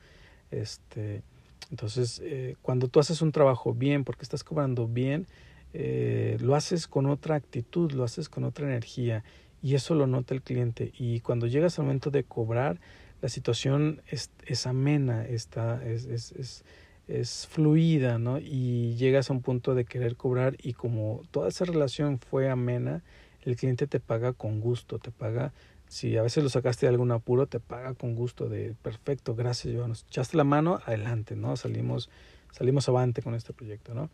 Este, 0.52 1.24
entonces, 1.72 2.22
eh, 2.24 2.56
cuando 2.62 2.88
tú 2.88 3.00
haces 3.00 3.22
un 3.22 3.32
trabajo 3.32 3.74
bien, 3.74 4.04
porque 4.04 4.24
estás 4.24 4.44
cobrando 4.44 4.88
bien, 4.88 5.28
eh, 5.74 6.38
lo 6.40 6.56
haces 6.56 6.88
con 6.88 7.06
otra 7.06 7.36
actitud, 7.36 7.92
lo 7.92 8.04
haces 8.04 8.30
con 8.30 8.44
otra 8.44 8.66
energía 8.66 9.24
y 9.62 9.76
eso 9.76 9.96
lo 9.96 10.08
nota 10.08 10.34
el 10.34 10.42
cliente. 10.42 10.92
Y 10.98 11.20
cuando 11.20 11.48
llegas 11.48 11.80
al 11.80 11.86
momento 11.86 12.12
de 12.12 12.24
cobrar, 12.24 12.80
la 13.22 13.30
situación 13.30 14.02
es, 14.08 14.32
es 14.46 14.66
amena, 14.66 15.26
está, 15.26 15.84
es, 15.86 16.06
es, 16.06 16.32
es, 16.34 16.64
es 17.08 17.48
fluida, 17.48 18.18
¿no? 18.18 18.40
Y 18.40 18.96
llegas 18.96 19.30
a 19.30 19.34
un 19.34 19.42
punto 19.42 19.76
de 19.76 19.86
querer 19.86 20.16
cobrar 20.16 20.56
y 20.62 20.74
como 20.74 21.24
toda 21.32 21.50
esa 21.50 21.66
relación 21.66 22.20
fue 22.20 22.50
amena, 22.50 23.04
el 23.42 23.56
cliente 23.56 23.88
te 23.88 24.00
paga 24.00 24.34
con 24.34 24.62
gusto, 24.62 25.00
te 25.00 25.12
paga 25.12 25.54
si 25.90 26.18
a 26.18 26.22
veces 26.22 26.44
lo 26.44 26.50
sacaste 26.50 26.86
de 26.86 26.92
algún 26.92 27.12
apuro, 27.12 27.48
te 27.48 27.60
paga 27.60 27.96
con 27.96 28.14
gusto 28.16 28.48
de 28.48 28.76
perfecto, 28.84 29.36
gracias. 29.36 29.74
Nos 29.88 30.06
echaste 30.08 30.38
la 30.38 30.44
mano, 30.44 30.80
adelante, 30.86 31.36
¿no? 31.36 31.58
Salimos, 31.58 32.10
salimos 32.52 32.88
avante 32.88 33.24
con 33.24 33.34
este 33.34 33.54
proyecto, 33.54 33.96
¿no? 33.96 34.10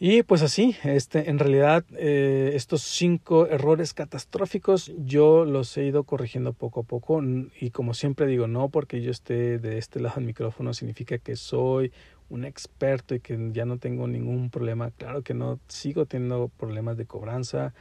Y 0.00 0.22
pues 0.22 0.42
así, 0.42 0.76
este, 0.84 1.28
en 1.28 1.40
realidad 1.40 1.84
eh, 1.96 2.52
estos 2.54 2.82
cinco 2.82 3.48
errores 3.48 3.94
catastróficos 3.94 4.92
yo 4.96 5.44
los 5.44 5.76
he 5.76 5.86
ido 5.86 6.04
corrigiendo 6.04 6.52
poco 6.52 6.80
a 6.80 6.82
poco 6.84 7.20
y 7.60 7.70
como 7.70 7.94
siempre 7.94 8.26
digo, 8.26 8.46
no 8.46 8.68
porque 8.68 9.02
yo 9.02 9.10
esté 9.10 9.58
de 9.58 9.76
este 9.78 9.98
lado 9.98 10.16
del 10.16 10.26
micrófono 10.26 10.72
significa 10.72 11.18
que 11.18 11.34
soy 11.34 11.92
un 12.28 12.44
experto 12.44 13.16
y 13.16 13.20
que 13.20 13.50
ya 13.52 13.64
no 13.64 13.78
tengo 13.78 14.06
ningún 14.06 14.50
problema. 14.50 14.92
Claro 14.92 15.22
que 15.22 15.34
no, 15.34 15.58
sigo 15.66 16.06
teniendo 16.06 16.48
problemas 16.56 16.96
de 16.96 17.06
cobranza, 17.06 17.74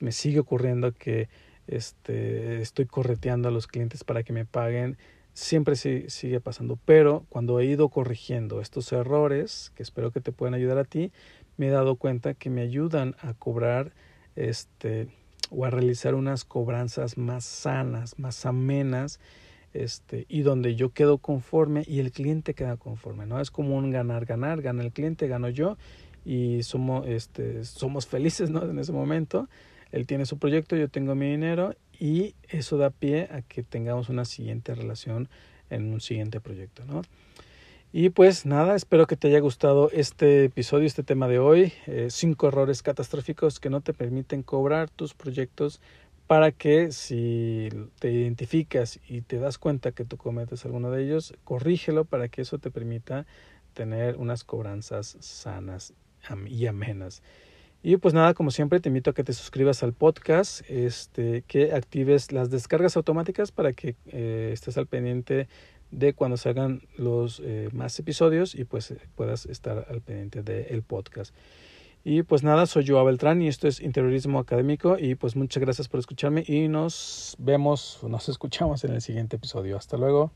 me 0.00 0.12
sigue 0.12 0.38
ocurriendo 0.38 0.92
que 0.92 1.28
este, 1.66 2.62
estoy 2.62 2.86
correteando 2.86 3.48
a 3.48 3.52
los 3.52 3.66
clientes 3.66 4.04
para 4.04 4.22
que 4.22 4.32
me 4.32 4.46
paguen, 4.46 4.96
siempre 5.38 5.76
sigue 5.76 6.40
pasando, 6.40 6.78
pero 6.84 7.24
cuando 7.28 7.60
he 7.60 7.66
ido 7.66 7.88
corrigiendo 7.90 8.60
estos 8.60 8.92
errores, 8.92 9.70
que 9.76 9.84
espero 9.84 10.10
que 10.10 10.20
te 10.20 10.32
puedan 10.32 10.54
ayudar 10.54 10.78
a 10.78 10.84
ti, 10.84 11.12
me 11.58 11.66
he 11.66 11.70
dado 11.70 11.96
cuenta 11.96 12.32
que 12.32 12.48
me 12.48 12.62
ayudan 12.62 13.14
a 13.20 13.34
cobrar 13.34 13.92
este 14.34 15.08
o 15.50 15.64
a 15.64 15.70
realizar 15.70 16.14
unas 16.14 16.44
cobranzas 16.44 17.16
más 17.16 17.44
sanas, 17.44 18.18
más 18.18 18.44
amenas, 18.46 19.18
este, 19.72 20.26
y 20.28 20.42
donde 20.42 20.74
yo 20.74 20.90
quedo 20.90 21.18
conforme 21.18 21.84
y 21.86 22.00
el 22.00 22.12
cliente 22.12 22.54
queda 22.54 22.76
conforme, 22.76 23.26
¿no? 23.26 23.40
Es 23.40 23.50
como 23.50 23.76
un 23.76 23.90
ganar, 23.90 24.24
ganar, 24.24 24.62
gana 24.62 24.82
el 24.82 24.92
cliente, 24.92 25.28
gano 25.28 25.48
yo 25.48 25.76
y 26.24 26.62
somos, 26.62 27.06
este, 27.06 27.64
somos 27.64 28.06
felices, 28.06 28.50
¿no? 28.50 28.62
En 28.64 28.78
ese 28.78 28.92
momento 28.92 29.48
él 29.90 30.06
tiene 30.06 30.26
su 30.26 30.38
proyecto, 30.38 30.76
yo 30.76 30.88
tengo 30.88 31.14
mi 31.14 31.30
dinero 31.30 31.74
y 31.98 32.34
eso 32.48 32.76
da 32.76 32.90
pie 32.90 33.28
a 33.30 33.42
que 33.42 33.62
tengamos 33.62 34.08
una 34.08 34.24
siguiente 34.24 34.74
relación 34.74 35.28
en 35.70 35.92
un 35.92 36.00
siguiente 36.00 36.40
proyecto, 36.40 36.84
¿no? 36.84 37.02
Y 37.90 38.10
pues 38.10 38.44
nada, 38.44 38.76
espero 38.76 39.06
que 39.06 39.16
te 39.16 39.28
haya 39.28 39.40
gustado 39.40 39.90
este 39.92 40.44
episodio, 40.44 40.86
este 40.86 41.02
tema 41.02 41.26
de 41.26 41.38
hoy. 41.38 41.72
Eh, 41.86 42.08
cinco 42.10 42.48
errores 42.48 42.82
catastróficos 42.82 43.60
que 43.60 43.70
no 43.70 43.80
te 43.80 43.94
permiten 43.94 44.42
cobrar 44.42 44.90
tus 44.90 45.14
proyectos 45.14 45.80
para 46.26 46.52
que 46.52 46.92
si 46.92 47.70
te 47.98 48.12
identificas 48.12 49.00
y 49.08 49.22
te 49.22 49.38
das 49.38 49.56
cuenta 49.56 49.92
que 49.92 50.04
tú 50.04 50.18
cometes 50.18 50.66
alguno 50.66 50.90
de 50.90 51.02
ellos, 51.02 51.32
corrígelo 51.44 52.04
para 52.04 52.28
que 52.28 52.42
eso 52.42 52.58
te 52.58 52.70
permita 52.70 53.24
tener 53.72 54.16
unas 54.16 54.44
cobranzas 54.44 55.16
sanas 55.20 55.94
y 56.46 56.66
amenas. 56.66 57.22
Y 57.82 57.96
pues 57.96 58.12
nada, 58.12 58.34
como 58.34 58.50
siempre, 58.50 58.80
te 58.80 58.88
invito 58.88 59.10
a 59.10 59.14
que 59.14 59.24
te 59.24 59.32
suscribas 59.32 59.82
al 59.82 59.94
podcast, 59.94 60.68
este, 60.68 61.42
que 61.46 61.72
actives 61.72 62.32
las 62.32 62.50
descargas 62.50 62.96
automáticas 62.96 63.52
para 63.52 63.72
que 63.72 63.94
eh, 64.08 64.50
estés 64.52 64.76
al 64.76 64.88
pendiente 64.88 65.48
de 65.90 66.12
cuando 66.12 66.36
salgan 66.36 66.82
los 66.96 67.40
eh, 67.44 67.68
más 67.72 67.98
episodios 67.98 68.54
y 68.54 68.64
pues 68.64 68.94
puedas 69.14 69.46
estar 69.46 69.86
al 69.88 70.00
pendiente 70.00 70.42
del 70.42 70.82
podcast. 70.82 71.34
Y 72.04 72.22
pues 72.22 72.42
nada, 72.42 72.66
soy 72.66 72.86
Joao 72.86 73.04
Beltrán 73.04 73.42
y 73.42 73.48
esto 73.48 73.68
es 73.68 73.80
Interiorismo 73.80 74.38
Académico 74.38 74.96
y 74.98 75.14
pues 75.14 75.36
muchas 75.36 75.60
gracias 75.60 75.88
por 75.88 76.00
escucharme 76.00 76.44
y 76.46 76.68
nos 76.68 77.36
vemos, 77.38 77.98
nos 78.02 78.28
escuchamos 78.28 78.84
en 78.84 78.92
el 78.92 79.02
siguiente 79.02 79.36
episodio. 79.36 79.76
Hasta 79.76 79.96
luego. 79.96 80.32